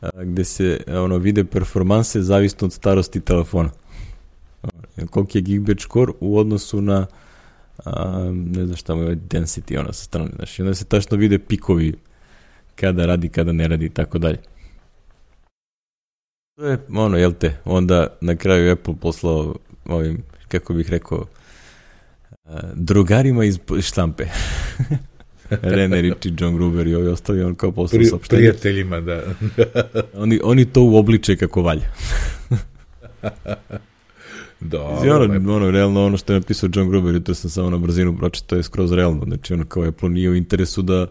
[0.00, 3.70] a, gde se ono vide performanse zavisno od starosti telefona.
[5.10, 7.06] Koliki je Geekbench core u odnosu na
[7.84, 11.38] a, ne znam šta mu je density ona sa strane, znači onda se tačno vide
[11.38, 11.94] pikovi
[12.74, 14.38] kada radi, kada ne radi i tako dalje.
[16.56, 19.54] To je ono, jel te, onda na kraju Apple poslao
[19.86, 21.26] ovim, kako bih rekao,
[22.74, 24.24] drugarima iz štampe.
[25.62, 28.38] Rene Ricci, John Gruber i ovi ostali, on kao poslao Pri, saopštenje.
[28.38, 29.22] Prijateljima, da.
[30.22, 31.86] oni, oni to uobliče kako valja.
[34.60, 37.78] Da, I ono, ono, realno ono što je napisao John Gruber, to sam samo na
[37.78, 39.24] brzinu pročitao je skroz realno.
[39.24, 41.06] Znači, ono kao Apple nije u interesu da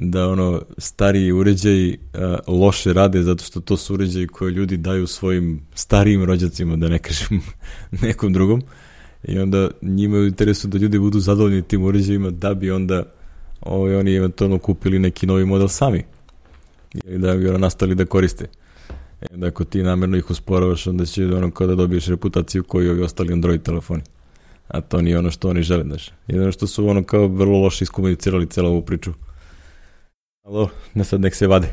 [0.00, 5.06] da ono stariji uređaji a, loše rade zato što to su uređaji koje ljudi daju
[5.06, 7.40] svojim starijim rođacima, da ne kažem
[8.02, 8.62] nekom drugom.
[9.24, 13.02] I onda njima je u interesu da ljudi budu zadovoljni tim uređajima da bi onda
[13.60, 16.04] ovaj, oni eventualno kupili neki novi model sami.
[17.04, 18.46] Ili da bi ono nastali da koriste.
[19.20, 22.90] E, da ako ti namerno ih usporavaš, onda će ono kao da dobiješ reputaciju koju
[22.90, 24.02] ovi ostali Android telefoni.
[24.68, 26.10] A to nije ono što oni žele, znaš.
[26.26, 29.12] Jedno što su ono kao vrlo loše iskomunicirali celo ovu priču.
[30.50, 31.68] Alo, ne sad nek se vade.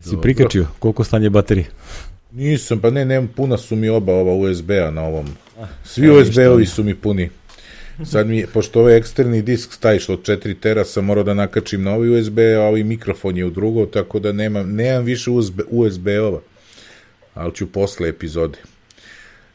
[0.00, 0.66] si prikačio?
[0.78, 1.66] Koliko stanje baterije?
[2.32, 5.26] Nisam, pa ne, ne, puna su mi oba ova USB-a na ovom.
[5.60, 7.30] Ah, Svi USB-ovi su mi puni.
[8.04, 11.94] Sad mi, pošto ovaj eksterni disk stajiš od 4 tera, sam morao da nakačim na
[11.94, 16.40] ovaj USB, a ovaj mikrofon je u drugo, tako da nemam, nemam više USB, USB-ova.
[17.34, 18.58] Ali ću posle epizode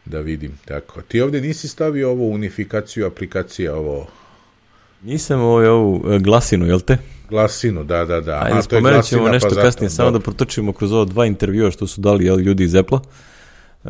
[0.06, 0.60] da vidim.
[0.66, 1.02] Tako.
[1.02, 4.08] Ti ovde nisi stavio ovo unifikaciju aplikacija, ovo...
[5.06, 6.98] Nisam ovo, ovu e, glasinu, jel te?
[7.30, 8.42] Glasinu, da, da, da.
[8.44, 11.88] Ajde, spomenut ćemo nešto pa kasnije, zato, samo da protočimo kroz ovo dva intervjua što
[11.88, 13.00] su dali jel, ljudi iz Apple-a.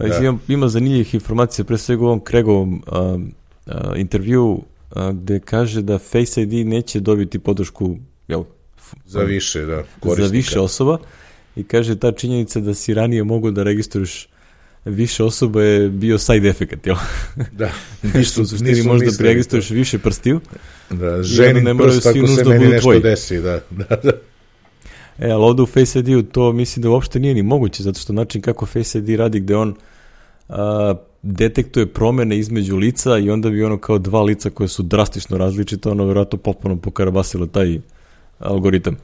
[0.06, 0.18] E, da.
[0.18, 3.34] Ima, ima zanimljivih informacija, pre svega u ovom Kregovom um,
[3.66, 7.98] uh, intervju uh, gde kaže da Face ID neće dobiti podršku
[8.28, 8.44] jel,
[9.06, 10.28] za više, da, korisnika.
[10.28, 10.98] za više osoba
[11.56, 14.28] i kaže ta činjenica da si ranije mogu da registruješ
[14.86, 16.96] više osoba je bio side efekt, jel?
[17.52, 17.72] Da.
[18.14, 20.40] Nisu, u suštini možda preregistruješ više prstiju.
[20.90, 23.02] Da, ženin ne prst ako se meni nešto tvoji.
[23.02, 23.60] desi, da.
[23.90, 24.12] da, da.
[25.20, 28.14] E, ali ovde u Face ID-u to mislim da uopšte nije ni moguće, zato što
[28.14, 29.76] način kako Face ID radi gde on
[30.50, 35.38] a, detektuje promene između lica i onda bi ono kao dva lica koje su drastično
[35.38, 37.80] različite, ono verovatno potpuno pokarabasilo taj
[38.40, 38.98] algoritam.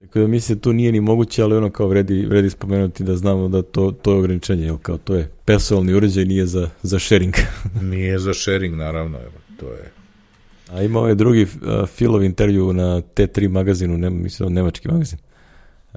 [0.00, 3.16] Tako da mislim da to nije ni moguće, ali ono kao vredi, vredi spomenuti da
[3.16, 6.98] znamo da to, to je ograničenje, jel kao to je personalni uređaj, nije za, za
[6.98, 7.34] sharing.
[7.92, 9.92] nije za sharing, naravno, evo, to je.
[10.72, 11.48] A ima ovaj drugi uh,
[11.94, 15.18] Philov intervju na T3 magazinu, ne, mislim, nemački magazin,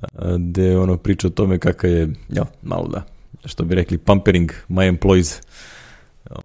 [0.01, 3.05] uh, gde ono priča o tome kakav je, ja, malo da,
[3.45, 5.41] što bi rekli, pampering my employees,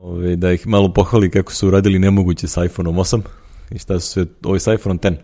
[0.01, 3.21] ove, da ih malo pohvali kako su uradili nemoguće sa iPhone-om 8
[3.71, 5.15] i šta su sve, ovo je sa iPhone 10,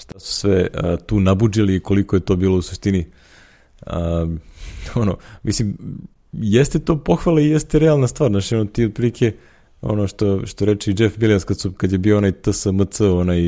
[0.00, 3.06] šta su sve a, tu nabuđili i koliko je to bilo u suštini
[3.86, 4.26] a,
[4.94, 5.76] ono, mislim,
[6.32, 9.32] jeste to pohvala i jeste realna stvar, znači ono ti otprilike
[9.82, 13.40] ono što, što reče i Jeff Billions kad, su, kad je bio onaj TSMC, onaj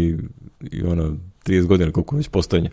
[0.60, 2.70] i ono 30 godina koliko već postojanja.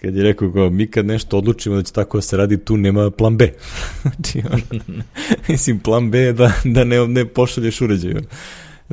[0.00, 2.76] Kad je rekao kao, mi kad nešto odlučimo da će tako da se radi, tu
[2.76, 3.52] nema plan B.
[4.02, 4.80] znači, on,
[5.48, 8.14] mislim, plan B je da, da ne, ne pošalješ uređaj.
[8.14, 8.24] On.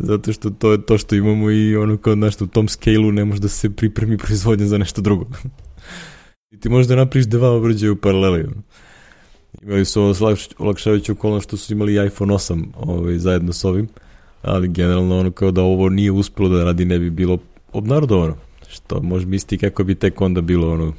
[0.02, 3.26] Zato što to je to što imamo i ono kao nešto u tom scale-u ne
[3.26, 5.26] može da se pripremi proizvodnja za nešto drugo.
[6.52, 8.50] I ti možeš da napriš dva uređaja u paraleli.
[9.62, 10.14] Imali su
[10.58, 13.88] olakšavajuću okolnost što su imali iPhone 8 ovaj, zajedno s ovim,
[14.42, 17.38] ali generalno ono kao da ovo nije uspelo da radi ne bi bilo
[17.74, 18.36] obnarodovano.
[18.70, 20.94] Što može misliti kako bi tek onda bilo ono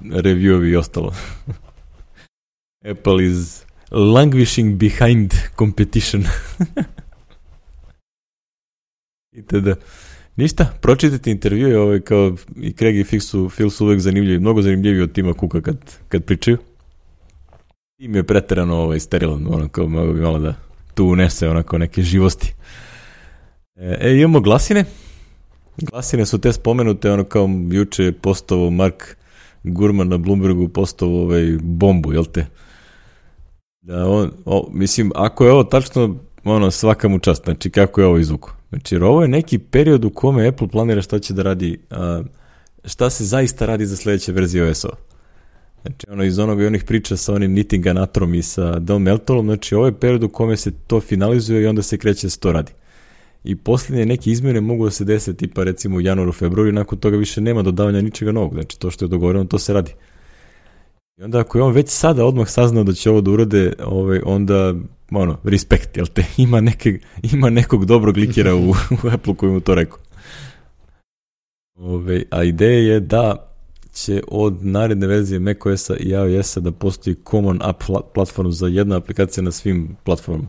[0.00, 1.14] reviewovi i ostalo.
[2.90, 6.24] Apple is languishing behind competition.
[9.34, 9.74] I tada.
[10.36, 14.62] Ništa, pročitajte intervjue, ovaj, kao i Craig i Phil su, Phil su uvek zanimljivi, mnogo
[14.62, 15.76] zanimljiviji od tima Kuka kad,
[16.08, 16.58] kad pričaju.
[17.98, 20.54] Tim je preterano ovaj, sterilan, ono kao mogu bi malo da
[20.94, 22.54] tu unese onako neke živosti.
[23.76, 24.84] E, e imamo glasine.
[25.76, 29.16] Glasine su te spomenute, ono kao juče postovo Mark
[29.64, 32.46] Gurman na Bloombergu postovo ovaj bombu, jel te?
[33.80, 38.06] Da on, o, mislim, ako je ovo tačno, ono, svaka mu čast, znači kako je
[38.06, 38.52] ovo izvuku.
[38.68, 41.80] Znači, jer ovo je neki period u kome Apple planira šta će da radi,
[42.84, 44.96] šta se zaista radi za sledeće verzije OS-ova.
[45.82, 49.46] Znači, ono, iz onoga i onih priča sa onim Knitting Anatrom i sa Del Meltolom,
[49.46, 52.40] znači, ovo je period u kome se to finalizuje i onda se kreće da se
[52.40, 52.72] to radi.
[53.44, 57.16] I posljednje neke izmjene mogu da se desiti, tipa recimo u januaru, februaru, nakon toga
[57.16, 58.54] više nema dodavanja ničega novog.
[58.54, 59.92] Znači, to što je dogovoreno, to se radi.
[61.16, 64.20] I onda ako je on već sada odmah saznao da će ovo da urade, ovaj,
[64.24, 64.74] onda,
[65.20, 69.60] ono, respekt, jel te, ima, neke, ima nekog dobrog likera u, u Apple koji mu
[69.60, 69.98] to rekao.
[71.74, 73.50] Ove, a ideja je da
[73.92, 77.82] će od naredne verzije macOS-a i iOS-a da postoji common app
[78.14, 80.48] platform za jedna aplikacija na svim platformama.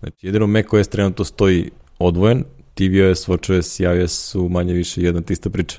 [0.00, 2.44] Znači, jedino macOS trenutno stoji odvojen,
[2.74, 5.78] tvOS, watchOS i iOS su manje više jedna tista priča.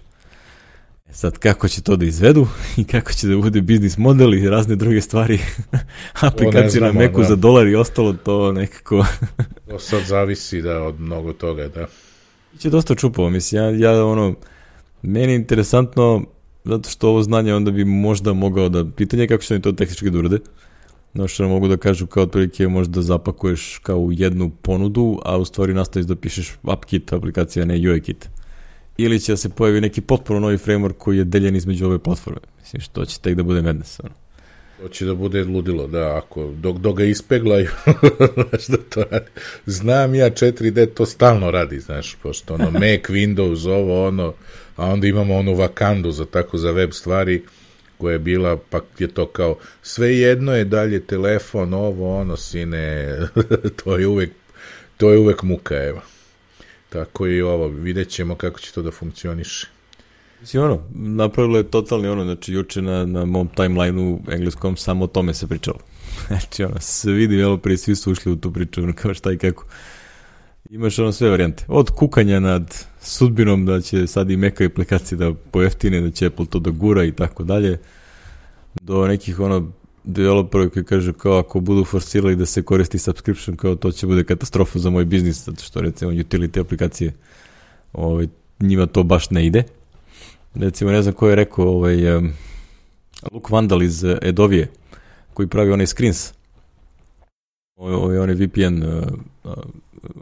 [1.09, 2.47] E sad, kako će to da izvedu
[2.77, 5.39] i kako će da bude biznis model i razne druge stvari,
[6.21, 7.23] aplikacije na Macu da.
[7.23, 9.05] za dolar i ostalo, to nekako...
[9.69, 11.85] to sad zavisi da, od mnogo toga, da.
[12.53, 14.35] Biće dosta čupavo, mislim, ja, ja ono,
[15.01, 16.25] meni je interesantno,
[16.63, 20.09] zato što ovo znanje onda bi možda mogao da, pitanje kako će oni to tehnički
[20.09, 20.37] da urade,
[21.13, 25.45] no što mogu da kažu kao otprilike možda zapakuješ kao u jednu ponudu, a u
[25.45, 28.29] stvari nastaviš da pišeš AppKit aplikacija, a ne UIKit.
[28.97, 32.39] Ili će da se pojavi neki potpuno novi framework koji je deljen između ove platforme.
[32.59, 33.99] Mislim, što će tek da bude madness.
[33.99, 34.13] Ono.
[34.81, 37.67] To će da bude ludilo, da, ako, dok, dok ga ispeglaju,
[38.49, 39.25] znaš da to radi.
[39.65, 44.33] Znam ja 4D, to stalno radi, znaš, pošto ono, Mac, Windows, ovo, ono,
[44.75, 47.43] a onda imamo onu vakandu za tako za web stvari,
[47.97, 53.17] koja je bila, pa je to kao, sve jedno je dalje telefon, ovo, ono, sine,
[53.83, 54.31] to je uvek,
[54.97, 56.01] to je uvek muka, evo.
[56.95, 59.67] Tako i ovo, vidjet ćemo kako će to da funkcioniše.
[60.41, 65.07] Mislim, ono, napravilo je totalni ono, znači, juče na, na mom timelineu engleskom samo o
[65.07, 65.77] tome se pričalo.
[66.27, 69.31] znači, ono, se vidi, evo, prije svi su ušli u tu priču, ono, kao šta
[69.31, 69.65] i kako.
[70.69, 71.65] Imaš ono sve varijante.
[71.67, 76.45] Od kukanja nad sudbinom da će sad i meka aplikacije da pojeftine, da će Apple
[76.45, 77.79] to da gura i tako dalje,
[78.81, 79.71] do nekih ono
[80.05, 84.23] developera koji kaže kao ako budu forsirali da se koristi subscription, kao to će bude
[84.23, 87.13] katastrofa za moj biznis, zato što recimo utility aplikacije
[87.93, 88.27] ovaj,
[88.59, 89.63] njima to baš ne ide.
[90.55, 92.33] Recimo, ne znam ko je rekao, ovaj, um,
[93.31, 94.71] Luke Vandal iz Edovije,
[95.33, 96.33] koji pravi onaj screens,
[97.75, 99.03] ovaj, onaj VPN, uh,
[99.43, 99.53] uh,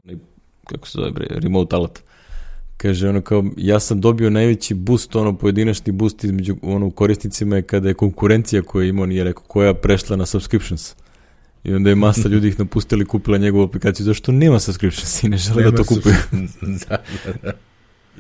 [0.04, 0.18] onaj,
[0.66, 2.04] kako se zove, remote alat.
[2.78, 7.62] Kaže, ono kao, ja sam dobio najveći boost, ono, pojedinačni boost između ono, korisnicima je
[7.62, 10.96] kada je konkurencija koja imao, nije rekao, koja prešla na subscriptions.
[11.64, 15.38] I onda je masa ljudi ih napustili kupila njegovu aplikaciju, zašto nema subscriptions i ne
[15.38, 16.16] žele da to kupuju.
[16.90, 17.52] da, da, da.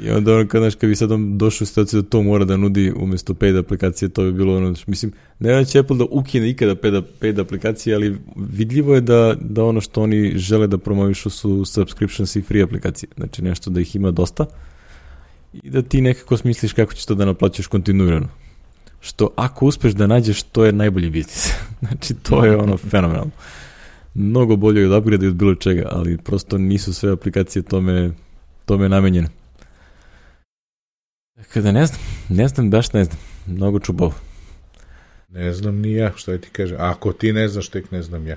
[0.01, 2.45] I onda ono, kad, znaš, kad bi sad on došao u situaciju da to mora
[2.45, 6.05] da nudi umesto paid aplikacije, to bi bilo ono, mislim, ne da će Apple da
[6.11, 10.77] ukine ikada paid, paid aplikacije, ali vidljivo je da, da ono što oni žele da
[10.77, 13.09] promovišu su subscriptions i free aplikacije.
[13.17, 14.45] Znači nešto da ih ima dosta
[15.53, 18.27] i da ti nekako smisliš kako ćeš to da naplaćaš kontinuirano.
[19.01, 21.53] Što ako uspeš da nađeš, to je najbolji biznis.
[21.87, 23.31] znači to je ono fenomenalno.
[24.13, 28.11] Mnogo bolje od upgrade i od bilo čega, ali prosto nisu sve aplikacije tome,
[28.65, 29.42] tome namenjene.
[31.53, 33.17] Kada ne znam, ne znam, baš ne znam.
[33.47, 34.13] Mnogo čubov.
[35.29, 36.75] Ne znam ni ja, šta ti kaže.
[36.75, 38.35] A ako ti ne znaš, tek ne znam ja.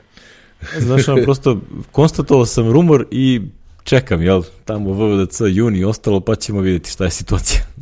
[0.78, 1.60] Znaš, ono, prosto
[1.92, 3.40] konstatovao sam rumor i
[3.84, 7.60] čekam, jel, tamo VVDC, juni i ostalo, pa ćemo vidjeti šta je situacija.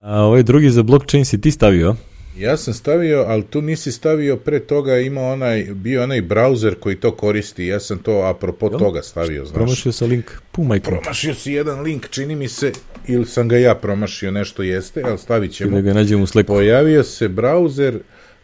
[0.00, 1.96] A ovaj drugi za blockchain si ti stavio,
[2.38, 6.96] Ja sam stavio, ali tu nisi stavio pre toga ima onaj, bio onaj browser koji
[6.96, 8.78] to koristi, ja sam to apropo Jel?
[8.78, 9.54] toga stavio, znaš.
[9.54, 10.90] Promašio sa link, pumajka.
[10.90, 12.72] Promašio si jedan link, čini mi se,
[13.06, 15.70] ili sam ga ja promašio, nešto jeste, ali stavit ćemo.
[15.70, 16.52] Da ga nađemo u Slacku.
[16.52, 17.98] Pojavio se browser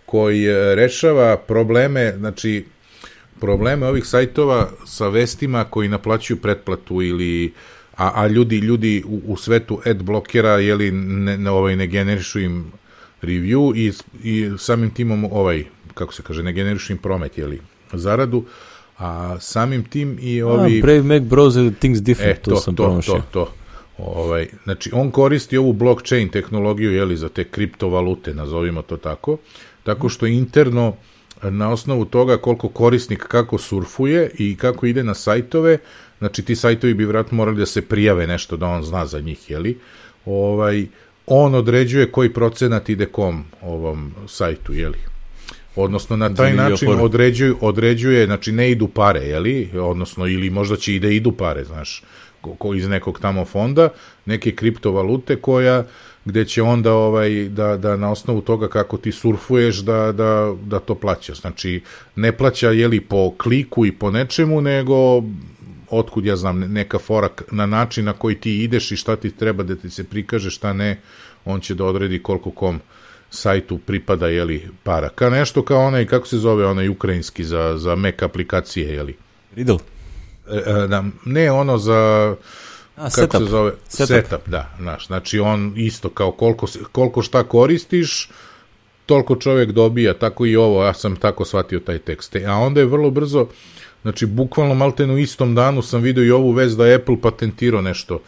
[0.06, 2.64] koji e, rešava probleme, znači,
[3.40, 7.52] probleme ovih sajtova sa vestima koji naplaćuju pretplatu ili
[7.96, 12.40] a, a ljudi ljudi u, u svetu ad blokera jeli ne, ne, ovaj, ne generišu
[12.40, 12.72] im
[13.22, 13.92] review i,
[14.22, 15.64] i samim timom ovaj,
[15.94, 17.60] kako se kaže, ne generišu im promet, jeli,
[17.92, 18.44] zaradu,
[18.98, 20.78] a samim tim i ovi...
[20.78, 23.14] A, Brave Mac Browser things different, e, to, to sam to, promašio.
[23.14, 23.52] To, to,
[23.98, 29.36] Ovaj, znači, on koristi ovu blockchain tehnologiju, jeli, za te kriptovalute, nazovimo to tako,
[29.82, 30.94] tako što interno
[31.42, 35.78] na osnovu toga koliko korisnik kako surfuje i kako ide na sajtove,
[36.18, 39.50] znači ti sajtovi bi vratno morali da se prijave nešto da on zna za njih,
[39.50, 39.78] jeli,
[40.26, 40.86] ovaj,
[41.26, 44.98] on određuje koji procenat ide kom ovom sajtu, jeli?
[45.76, 49.70] Odnosno na taj način određuju, određuje, znači ne idu pare, jeli?
[49.74, 52.02] Odnosno ili možda će i da idu pare, znaš,
[52.40, 53.88] ko, ko iz nekog tamo fonda,
[54.26, 55.84] neke kriptovalute koja
[56.24, 60.78] gde će onda ovaj da, da na osnovu toga kako ti surfuješ da, da, da
[60.78, 61.34] to plaća.
[61.34, 61.82] Znači
[62.16, 65.22] ne plaća jeli po kliku i po nečemu, nego
[65.92, 69.62] otkud ja znam, neka fora na način na koji ti ideš i šta ti treba
[69.62, 71.00] da ti se prikaže, šta ne,
[71.44, 72.80] on će da odredi koliko kom
[73.30, 75.08] sajtu pripada, jeli, para.
[75.08, 79.16] Ka nešto kao onaj, kako se zove, onaj ukrajinski za, za Mac aplikacije, jeli.
[79.56, 79.78] Riddle?
[80.50, 82.34] E, e, da, ne ono za...
[82.96, 83.40] A, kako setup.
[83.40, 83.72] se zove?
[83.88, 84.08] Setup.
[84.08, 88.30] setup da, znaš, znači on isto kao koliko, koliko šta koristiš,
[89.06, 92.36] toliko čovjek dobija, tako i ovo, ja sam tako shvatio taj tekst.
[92.36, 93.46] E, A onda je vrlo brzo,
[94.02, 97.80] znači bukvalno maltene u istom danu sam vidio i ovu vez da je Apple patentirao
[97.82, 98.20] nešto.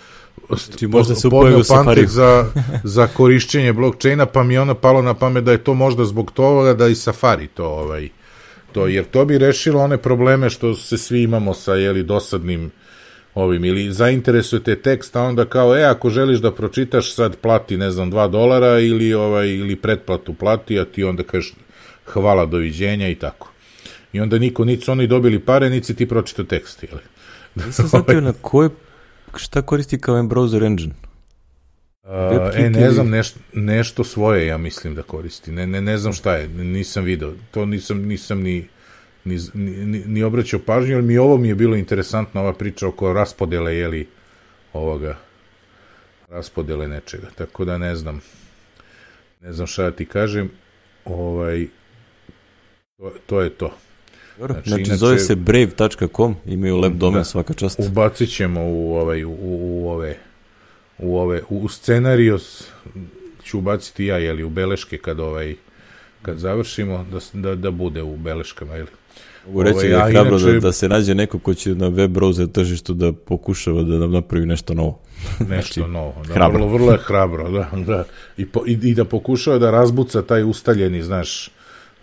[0.49, 2.09] Znači, možda se Podneo upojavi u patent Safariju.
[2.09, 2.47] za,
[2.97, 6.31] za korišćenje blockchaina, pa mi je ono palo na pamet da je to možda zbog
[6.31, 8.09] toga da i Safari to ovaj
[8.75, 12.71] to, jer to bi rešilo one probleme što se svi imamo sa jeli dosadnim
[13.35, 17.91] ovim, ili zainteresujete tekst, a onda kao, e, ako želiš da pročitaš, sad plati, ne
[17.91, 21.53] znam, 2 dolara ili, ovaj, ili pretplatu plati, a ti onda kažeš
[22.05, 23.54] hvala, doviđenja i tako.
[24.15, 27.01] I onda niko, niti su oni dobili pare, niti si ti pročitao tekst, jeli?
[27.67, 28.71] Nisam shvatio na koje,
[29.37, 30.95] šta koristi kao browser engine.
[32.03, 32.11] Uh,
[32.55, 35.53] e, ne znam, nešto, nešto svoje, ja mislim da koristi.
[35.53, 37.33] Ne, ne, ne znam šta je, nisam video.
[37.51, 38.69] To nisam, nisam ni,
[39.25, 43.13] ni, ni, ni obraćao pažnju, ali mi ovo mi je bilo interesantno, ova priča oko
[43.13, 44.09] raspodele, jeli,
[44.73, 45.17] ovoga,
[46.29, 47.27] raspodele nečega.
[47.35, 48.21] Tako da ne znam,
[49.41, 50.51] ne znam šta da ti kažem,
[51.05, 51.67] ovaj,
[52.97, 53.77] to, to je to.
[54.39, 57.25] Znači, znači, inače- zove se brave.com, imaju lep domen, Da.
[57.25, 57.81] svaka čast.
[57.81, 59.37] Ubacit ćemo u, ovaj, u, u,
[59.83, 60.17] u ove
[60.99, 62.69] u ove u, u scenarios
[63.45, 65.55] ću ubaciti ja jeli u beleške kad ovaj
[66.23, 68.89] kad završimo da, da, da bude u beleškama jeli.
[69.47, 71.89] Mogu reći Ovaj, da je hrabro inače- da, da se nađe neko ko će na
[71.89, 75.01] web browser tržištu da pokušava da nam napravi nešto novo.
[75.49, 76.15] nešto novo.
[76.29, 76.59] Da, hrabro.
[76.59, 78.05] Vrlo, vrlo je hrabro, da, da.
[78.37, 81.51] I, po, i, I da pokušava da razbuca taj ustaljeni, znaš,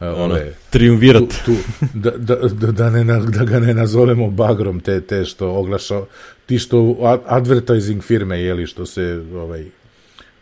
[0.02, 1.24] Ono, ove, triumvirat.
[1.46, 1.56] tu, tu,
[1.94, 6.02] da, da, da, da, ne, da ga ne nazovemo bagrom, te, te što oglaša,
[6.46, 9.66] ti što ad- advertising firme, jeli, što se ovaj,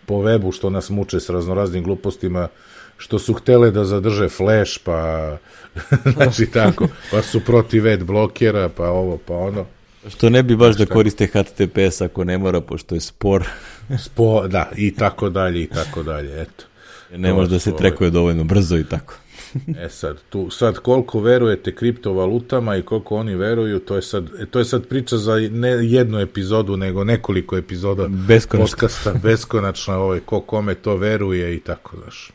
[0.06, 2.48] po webu, što nas muče s raznoraznim glupostima,
[2.98, 5.38] što su htele da zadrže flash, pa
[6.16, 9.66] znači tako, pa su protiv ad blokera, pa ovo, pa ono.
[10.08, 13.48] Što ne bi baš da koriste HTTPS ako ne mora, pošto je spor.
[14.06, 16.64] Spo, da, i tako dalje, i tako dalje, eto.
[17.18, 19.14] Ne može da se trekuje dovoljno brzo i tako.
[19.86, 24.46] E sad, tu, sad koliko verujete kriptovalutama i koliko oni veruju, to je sad, e,
[24.46, 28.72] to je sad priča za ne jednu epizodu, nego nekoliko epizoda Beskonačno.
[28.72, 32.32] podcasta, beskonačno, ovaj, ko kome to veruje i tako, znaš.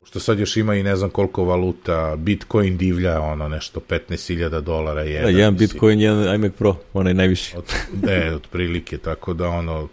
[0.00, 5.02] Pošto sad još ima i ne znam koliko valuta, Bitcoin divlja, ono, nešto, 15.000 dolara
[5.02, 5.22] je.
[5.22, 7.56] Da, jedan Bitcoin, jedan iMac Pro, onaj najviši.
[7.56, 7.64] Od,
[8.02, 9.88] ne, otprilike, tako da ono,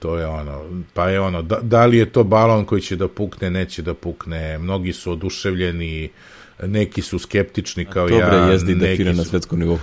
[0.00, 3.08] to je ono, pa je ono, da, da li je to balon koji će da
[3.08, 6.08] pukne, neće da pukne, mnogi su oduševljeni,
[6.62, 9.78] neki su skeptični kao ja, jezdi neki defira na su, svetskom nivou.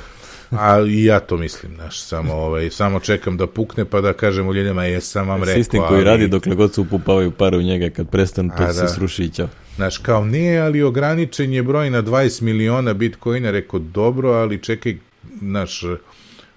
[0.52, 4.48] a i ja to mislim, znaš, samo, ovaj, samo čekam da pukne pa da kažem
[4.48, 7.62] u ljudima, jesam vam rekao, Sistem koji ali, radi dokle god se upupavaju pare u
[7.62, 8.88] njega, kad prestanu, to se da.
[8.88, 9.48] sruši i ćao.
[9.76, 14.98] Znaš, kao nije, ali ograničen je broj na 20 miliona bitcoina, rekao dobro, ali čekaj,
[15.42, 15.84] znaš,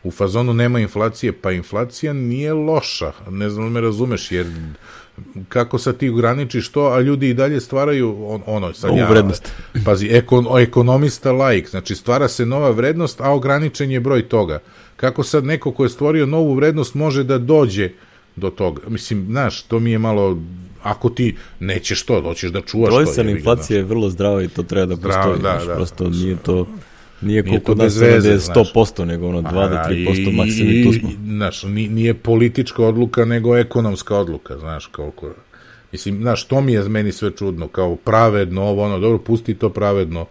[0.04, 4.46] u fazonu nema inflacije, pa inflacija nije loša, ne znam da me razumeš, jer
[5.48, 9.52] kako sad ti ograničiš to, a ljudi i dalje stvaraju on, ono, sad ja, vrednost.
[9.84, 14.58] Pazi, ekon, ekonomista laik, znači stvara se nova vrednost, a ograničen je broj toga.
[14.96, 17.90] Kako sad neko ko je stvorio novu vrednost može da dođe
[18.36, 18.82] do toga?
[18.88, 20.38] Mislim, znaš, to mi je malo,
[20.82, 23.22] ako ti nećeš to, hoćeš da čuvaš to.
[23.22, 25.42] Ga, inflacija je vrlo zdrava i to treba da Zdrava, postoji.
[25.42, 25.74] da, da.
[25.74, 26.66] Prosto nije to...
[27.20, 28.72] Nije koliko da veze, je znaš.
[28.72, 31.10] 100%, nego ono 2 do da, 3% i- maksimum i tu smo.
[31.26, 35.30] Znaš, ni- nije politička odluka, nego ekonomska odluka, znaš, koliko...
[35.92, 39.68] Mislim, znaš, to mi je meni sve čudno, kao pravedno, ovo, ono, dobro, pusti to
[39.70, 40.26] pravedno.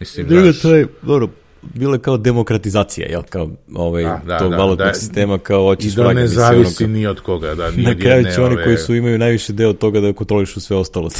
[0.00, 1.28] Mislim, Drugo, znaš, to je, dobro,
[1.74, 4.94] bilo je kao demokratizacija, jel, kao ovaj, Da, da, tog da, valutnog da.
[4.94, 7.94] sistema, kao i hoćeš da ne ono zavisi kao- ni od koga, da, ni Na
[7.94, 11.10] kraju će oni ove- koji su imaju najviše deo toga da kontrolišu sve ostalo.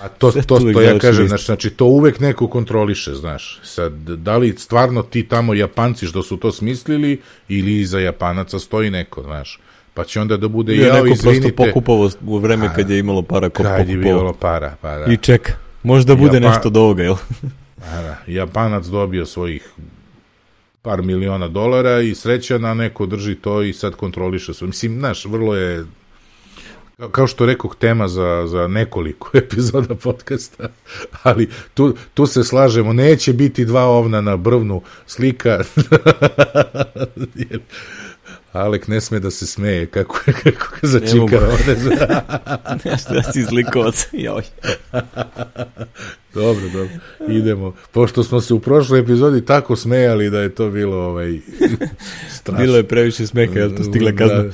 [0.00, 3.60] A to, to, uvek to ja kažem, znači, znači, to uvek neko kontroliše, znaš.
[3.64, 8.90] Sad, da li stvarno ti tamo Japanci što su to smislili ili iza Japanaca stoji
[8.90, 9.60] neko, znaš.
[9.94, 13.22] Pa će onda da bude, jao, neko prosto izvinite, pokupovao u vreme kad je imalo
[13.22, 15.12] para kad je bilo para, pa da.
[15.12, 17.14] I čeka, možda bude Japan- nešto od ovoga, jel?
[18.26, 19.70] Japanac dobio svojih
[20.82, 24.66] par miliona dolara i srećan, a neko drži to i sad kontroliše sve.
[24.66, 25.84] Mislim, znaš, vrlo je
[27.10, 30.68] kao- što rekoh, tema za, za nekoliko epizoda podcasta,
[31.22, 35.58] ali tu, tu se slažemo, neće biti dva ovna na brvnu slika,
[38.52, 41.76] Alek ne sme da se smeje, kako, kako ga začika ovde.
[42.90, 44.42] Nešto da si zlikovac, joj.
[46.34, 46.88] dobro, dobro,
[47.28, 47.74] idemo.
[47.92, 51.38] Pošto smo se u prošloj epizodi tako smejali da je to bilo ovaj,
[52.36, 52.64] strašno.
[52.64, 54.42] Bilo je previše smeha, je to stigla kazna?
[54.42, 54.50] Da,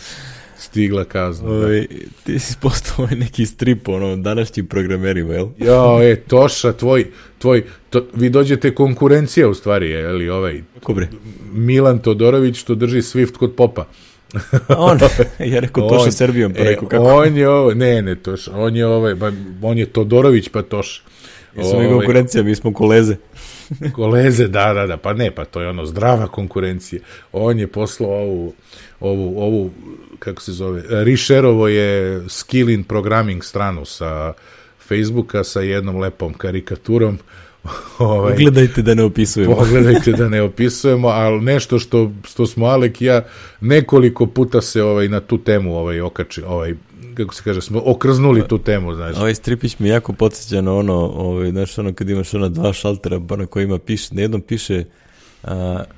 [0.79, 1.51] stigla kazna.
[1.51, 1.97] Ove, da.
[2.25, 5.47] Ti si postao ovaj neki strip, ono, današnjim programerima, jel?
[5.59, 7.07] Jo, e, Toša, tvoj,
[7.39, 10.63] tvoj, to, vi dođete konkurencija u stvari, je li ovaj?
[10.83, 11.09] Ko bre?
[11.53, 13.87] Milan Todorović što drži Swift kod popa.
[14.77, 14.99] on,
[15.53, 17.05] ja rekao Toša Srbijom, pa e, rekao kako.
[17.05, 19.15] On je ovo, ne, ne, Toša, on je ovaj,
[19.63, 21.03] on je Todorović pa Toša.
[21.57, 23.17] Mi smo mi konkurencija, mi smo koleze.
[23.97, 27.03] koleze, da, da, da, pa ne, pa to je ono zdrava konkurencija.
[27.33, 28.55] On je poslao ovu,
[29.01, 29.71] ovu, ovu
[30.19, 34.33] kako se zove, Rišerovo je skill in programming stranu sa
[34.89, 37.19] Facebooka sa jednom lepom karikaturom.
[37.99, 39.57] ovaj, Pogledajte da ne opisujemo.
[39.57, 43.25] Pogledajte da ne opisujemo, ali nešto što, što smo Alek i ja
[43.61, 46.75] nekoliko puta se ovaj na tu temu ovaj okači, ovaj
[47.19, 49.19] kako se kaže, smo okrznuli tu temu, znači.
[49.19, 53.21] Ovaj stripić mi jako podsjeća na ono, ovaj, znaš, ono kad imaš ona dva šaltera,
[53.29, 54.85] pa na kojima piše, na jednom piše
[55.43, 55.51] uh,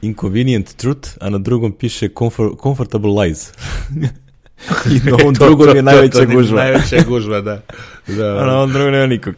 [0.03, 3.51] inconvenient truth, a na drugom piše comfort, comfortable lies.
[4.91, 6.57] I na ovom drugom je najveća gužva.
[6.59, 7.63] najveća gužva, da.
[8.07, 8.37] da.
[8.41, 9.35] A na ovom drugom nema nikog.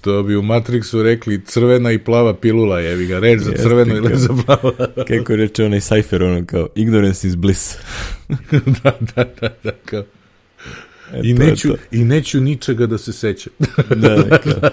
[0.00, 4.16] to bi u Matrixu rekli crvena i plava pilula, jevi ga, reč za crveno ili
[4.16, 4.72] za plavo.
[5.08, 7.76] Kako reče onaj Cypher, ono kao, ignorance is bliss.
[8.82, 10.02] da, da, da, da, kao.
[11.12, 13.52] E, I, neću, I neću ničega da se sećam.
[14.02, 14.70] da, da, kao.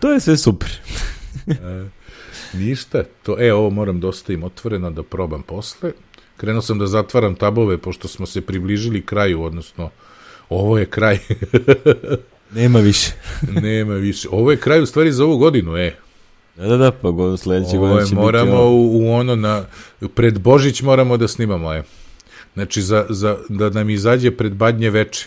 [0.00, 0.70] To je sve super.
[1.46, 1.54] E,
[2.52, 5.92] ništa, to, e, ovo moram da ostavim otvoreno da probam posle.
[6.36, 9.90] Krenuo sam da zatvaram tabove, pošto smo se približili kraju, odnosno,
[10.48, 11.18] ovo je kraj.
[12.54, 13.12] Nema više.
[13.62, 14.28] Nema više.
[14.30, 15.96] Ovo je kraj u stvari za ovu godinu, e.
[16.56, 18.52] Da, da, da, pa sledeće godine će moramo biti...
[18.52, 19.64] Moramo u, u ono, na,
[20.14, 21.82] pred Božić moramo da snimamo, e.
[22.54, 25.26] Znači, za, za, da nam izađe pred Badnje veče.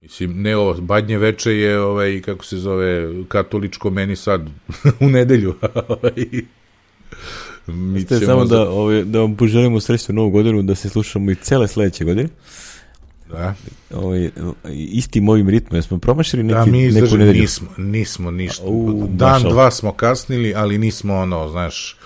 [0.00, 4.48] Mislim, ne ovo, Badnje veče je, ovaj, kako se zove, katoličko meni sad
[5.00, 5.54] u nedelju.
[5.88, 6.26] Ovaj.
[7.66, 8.56] Mi ćemo samo za...
[8.56, 12.28] da, ovaj, da vam poželimo srećnu novu godinu, da se slušamo i cele sledeće godine.
[13.30, 13.54] Da.
[13.94, 14.30] Ovaj,
[14.72, 17.40] istim ovim ritmom, smo promašili neki, da, mi neku nedelju?
[17.40, 18.64] Nismo, nismo ništa.
[18.66, 21.96] U, Dan, dva smo kasnili, ali nismo ono, znaš,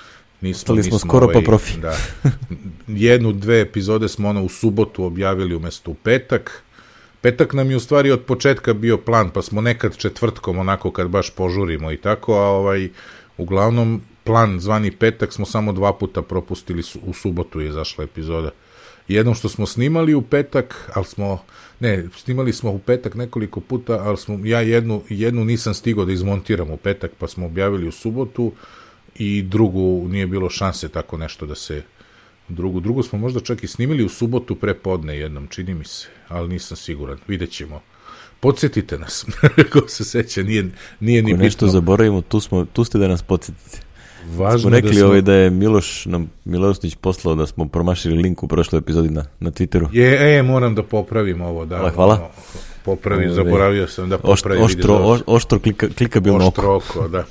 [0.41, 1.81] nismo, Stali smo skoro ovaj, pa profi.
[1.81, 1.97] Da.
[2.87, 6.63] Jednu, dve epizode smo ono u subotu objavili umesto u petak.
[7.21, 11.09] Petak nam je u stvari od početka bio plan, pa smo nekad četvrtkom onako kad
[11.09, 12.89] baš požurimo i tako, a ovaj,
[13.37, 18.51] uglavnom plan zvani petak smo samo dva puta propustili, u subotu je izašla epizoda.
[19.09, 21.43] Jednom što smo snimali u petak, ali smo,
[21.81, 26.13] ne, snimali smo u petak nekoliko puta, ali smo, ja jednu, jednu nisam stigao da
[26.13, 28.53] izmontiram u petak, pa smo objavili u subotu
[29.19, 31.83] i drugu nije bilo šanse tako nešto da se
[32.49, 32.81] drugu.
[32.81, 36.77] Drugu smo možda čak i snimili u subotu prepodne jednom, čini mi se, ali nisam
[36.77, 37.19] siguran.
[37.29, 37.81] Vidjet ćemo.
[38.41, 39.27] Podsjetite nas,
[39.73, 40.71] ko se seća, nije,
[41.01, 43.79] nije ni Ako nešto zaboravimo, tu, smo, tu ste da nas podsjetite.
[44.37, 45.07] Važno smo rekli da smo...
[45.07, 49.25] ovaj da je Miloš nam Milosnić poslao da smo promašili link u prošloj epizodi na,
[49.41, 49.89] na Twitteru.
[49.93, 51.77] Je, e, moram da popravim ovo, da.
[51.77, 52.31] Hvala, hvala.
[52.87, 54.65] Popravim, zaboravio sam da popravim.
[54.65, 56.61] Oštro, oštro, oštro klika, klikabilno oko.
[56.61, 57.25] Oštro oko, da.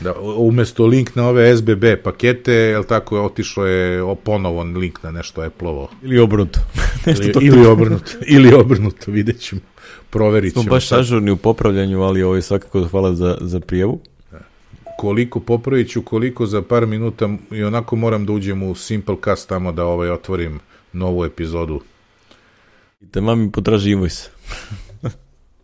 [0.00, 5.10] Da, umesto link na ove SBB pakete, jel tako, je otišlo je ponovo link na
[5.10, 5.90] nešto Apple-ovo.
[6.02, 6.60] Ili obrnuto.
[7.06, 9.60] nešto ili, ili obrnuto, ili obrnuto, vidjet ćemo.
[10.10, 10.62] Proverit ćemo.
[10.62, 14.00] Smo baš ažurni u popravljanju, ali ovo je svakako hvala za, za prijevu
[14.98, 19.72] koliko popravit ću, koliko za par minuta i onako moram da uđem u Simplecast tamo
[19.72, 20.60] da ovaj otvorim
[20.92, 21.80] novu epizodu.
[23.16, 24.30] I mami potraži invoice.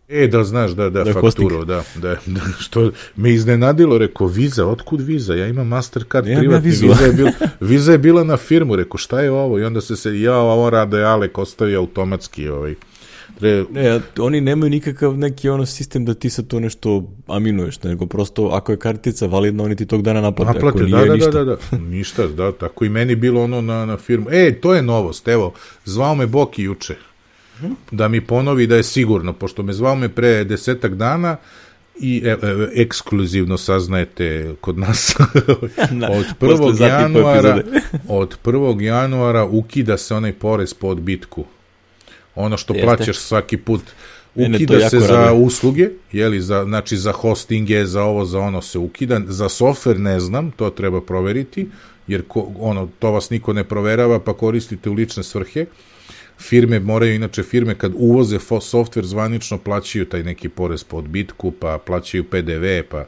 [0.07, 4.65] E, da znaš, da, da, da fakturu, da, da, da, što me iznenadilo, rekao, viza,
[4.65, 5.35] otkud viza?
[5.35, 7.27] Ja imam Mastercard ja, privatni, ja viza, je bil,
[7.59, 9.59] viza je bila na firmu, rekao, šta je ovo?
[9.59, 12.75] I onda se se, ja, ovo rade Alek ostavi automatski, ovaj,
[13.39, 13.65] Tre...
[13.71, 18.45] Ne, oni nemaju nikakav neki ono sistem da ti sa to nešto aminuješ, nego prosto
[18.45, 20.53] ako je kartica validna, oni ti tog dana naplate.
[20.53, 21.31] Naplate, ako da, nije, da, ništa.
[21.31, 24.27] da, da, da, ništa, da, tako i meni bilo ono na, na firmu.
[24.31, 25.53] E, to je novost, evo,
[25.85, 26.95] zvao me Boki juče,
[27.91, 31.37] da mi ponovi da je sigurno, pošto me zvao me pre desetak dana,
[31.99, 32.37] i e, e,
[32.73, 35.15] ekskluzivno saznajete kod nas
[36.17, 36.81] od 1.
[36.81, 37.61] januara
[38.07, 38.81] od 1.
[38.81, 41.45] januara ukida se onaj porez po odbitku
[42.35, 42.85] ono što Jeste.
[42.85, 43.81] plaćaš svaki put
[44.35, 45.39] ukida se za radi.
[45.39, 50.19] usluge, jeli, za, znači za hostinge, za ovo, za ono se ukida, za software ne
[50.19, 51.67] znam, to treba proveriti,
[52.07, 55.65] jer ko, ono, to vas niko ne proverava, pa koristite u lične svrhe.
[56.39, 61.77] Firme moraju, inače firme kad uvoze software zvanično plaćaju taj neki porez po odbitku, pa
[61.85, 63.05] plaćaju PDV, pa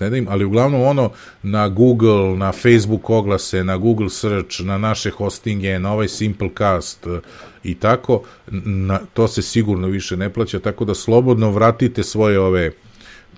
[0.00, 1.10] ne dajem, ali uglavnom ono
[1.42, 7.20] na Google, na Facebook oglase, na Google search, na naše hostinge, na ovaj Simplecast e,
[7.64, 12.70] i tako, na, to se sigurno više ne plaća, tako da slobodno vratite svoje ove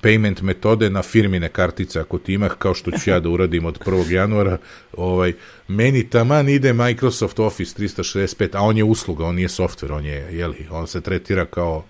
[0.03, 3.79] payment metode na firmine kartice ako ti imah, kao što ću ja da uradim od
[3.79, 4.11] 1.
[4.11, 4.59] januara,
[4.93, 5.33] ovaj,
[5.69, 10.37] meni taman ide Microsoft Office 365, a on je usluga, on nije software, on je,
[10.37, 11.85] jeli, on se tretira kao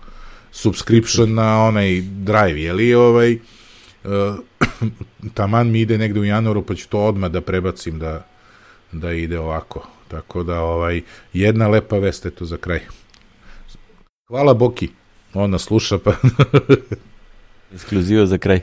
[0.51, 3.39] subscription na onaj drive, jeli, ovaj,
[4.05, 4.11] uh,
[5.35, 8.27] taman mi ide negde u januaru, pa ću to odmah da prebacim da,
[8.93, 9.87] da ide ovako.
[10.09, 12.81] Tako da, ovaj, jedna lepa vest, eto, za kraj.
[14.29, 14.89] Hvala Boki,
[15.35, 16.15] ona sluša, pa...
[17.75, 18.61] Ekskluziva za kraj.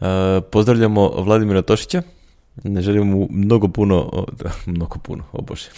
[0.00, 0.06] Uh,
[0.50, 2.02] pozdravljamo Vladimira Tošića.
[2.64, 5.68] Ne želimo mu mnogo puno, da, mnogo puno, o bože.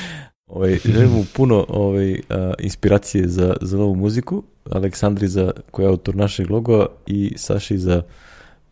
[0.46, 2.18] ovaj, želimo mu puno ovaj, uh,
[2.58, 4.42] inspiracije za, za novu muziku.
[4.70, 8.02] Aleksandri za koja je autor našeg loga i Saši za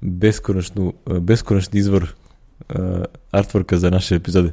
[0.00, 2.76] beskonačnu, beskonačni izvor uh,
[3.32, 4.52] artworka za naše epizode.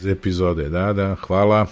[0.00, 1.66] Za epizode, da, da, hvala.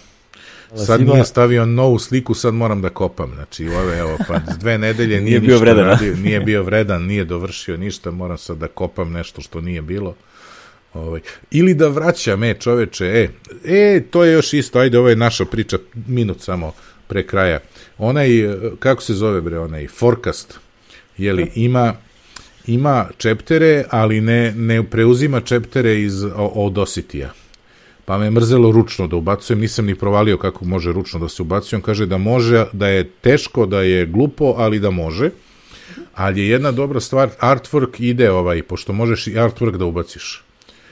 [0.77, 3.33] Sad nije stavio novu sliku, sad moram da kopam.
[3.35, 7.25] Znači, ove, evo, pa dve nedelje nije, nije bio vredan, radio, nije bio vredan, nije
[7.25, 10.15] dovršio ništa, moram sad da kopam nešto što nije bilo.
[10.95, 11.21] Ovaj.
[11.51, 13.29] Ili da vraćam, e, čoveče, e,
[13.65, 16.73] e, to je još isto, ajde, ovo je naša priča, minut samo
[17.07, 17.61] pre kraja.
[17.99, 18.29] Onaj,
[18.79, 20.59] kako se zove, bre, onaj, forecast,
[21.17, 21.95] jeli, ima,
[22.67, 27.43] ima čeptere, ali ne, ne preuzima čeptere iz Audacity-a
[28.05, 31.77] pa me mrzelo ručno da ubacujem, nisam ni provalio kako može ručno da se ubacuje,
[31.77, 35.31] on kaže da može, da je teško, da je glupo, ali da može,
[36.15, 40.43] ali je jedna dobra stvar, artwork ide ovaj, pošto možeš i artwork da ubaciš.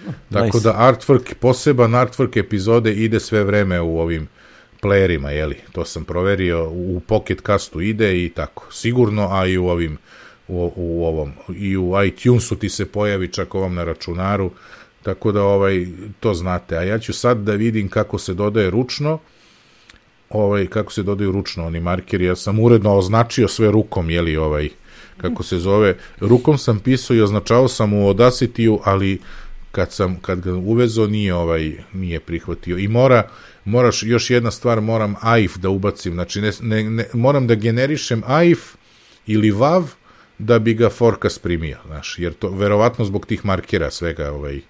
[0.07, 0.17] Nice.
[0.33, 4.29] Tako da artwork, poseban artwork epizode ide sve vreme u ovim
[4.83, 9.69] playerima, jeli, to sam proverio, u Pocket Castu ide i tako, sigurno, a i u
[9.69, 9.99] ovim,
[10.49, 14.51] u, u ovom, i u iTunesu ti se pojavi čak ovom na računaru,
[15.03, 15.87] Tako da ovaj
[16.21, 16.77] to znate.
[16.77, 19.19] A ja ću sad da vidim kako se dodaje ručno.
[20.31, 22.25] Ovaj kako se dodaju ručno oni markeri.
[22.25, 24.69] Ja sam uredno označio sve rukom, je li ovaj
[25.17, 25.97] kako se zove.
[26.21, 29.19] Rukom sam pisao i označavao sam u Audacity-u, ali
[29.73, 32.79] kad sam kad ga uvezo nije ovaj nije prihvatio.
[32.79, 33.29] I mora
[33.65, 36.13] moraš još jedna stvar moram AIF da ubacim.
[36.13, 38.61] Znači ne, ne, ne moram da generišem AIF
[39.27, 39.85] ili VAV
[40.39, 44.61] da bi ga forecast primio, znaš, jer to verovatno zbog tih markera svega ovaj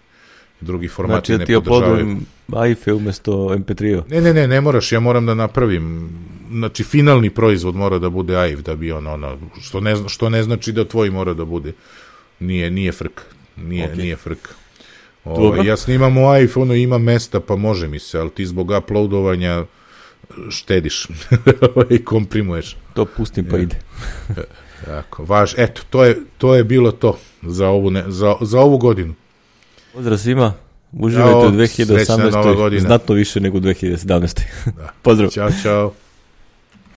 [0.60, 4.02] drugi formati znači, da ti oplodujem AIFE umesto MP3-a?
[4.08, 6.10] Ne, ne, ne, ne moraš, ja moram da napravim,
[6.50, 10.42] znači finalni proizvod mora da bude AIF, da bi on, ono, što ne, što ne
[10.42, 11.72] znači da tvoj mora da bude,
[12.40, 13.20] nije, nije frk,
[13.56, 13.96] nije, okay.
[13.96, 14.48] nije frk.
[15.24, 16.22] O, ovaj, ja snimam u
[16.56, 19.64] ono ima mesta, pa može mi se, ali ti zbog uploadovanja
[20.50, 21.06] štediš
[21.74, 22.76] ovaj, i komprimuješ.
[22.94, 23.76] To pustim pa ide.
[24.84, 28.78] Tako, važ, eto, to je, to je bilo to za ovu, ne, za, za ovu
[28.78, 29.14] godinu.
[29.94, 30.52] Pozdrav svima.
[30.92, 32.80] Uživajte u 2018.
[32.80, 34.06] Znatno više nego u 2017.
[34.06, 34.92] Da.
[35.02, 35.30] Pozdrav.
[35.30, 35.92] Ćao, čao.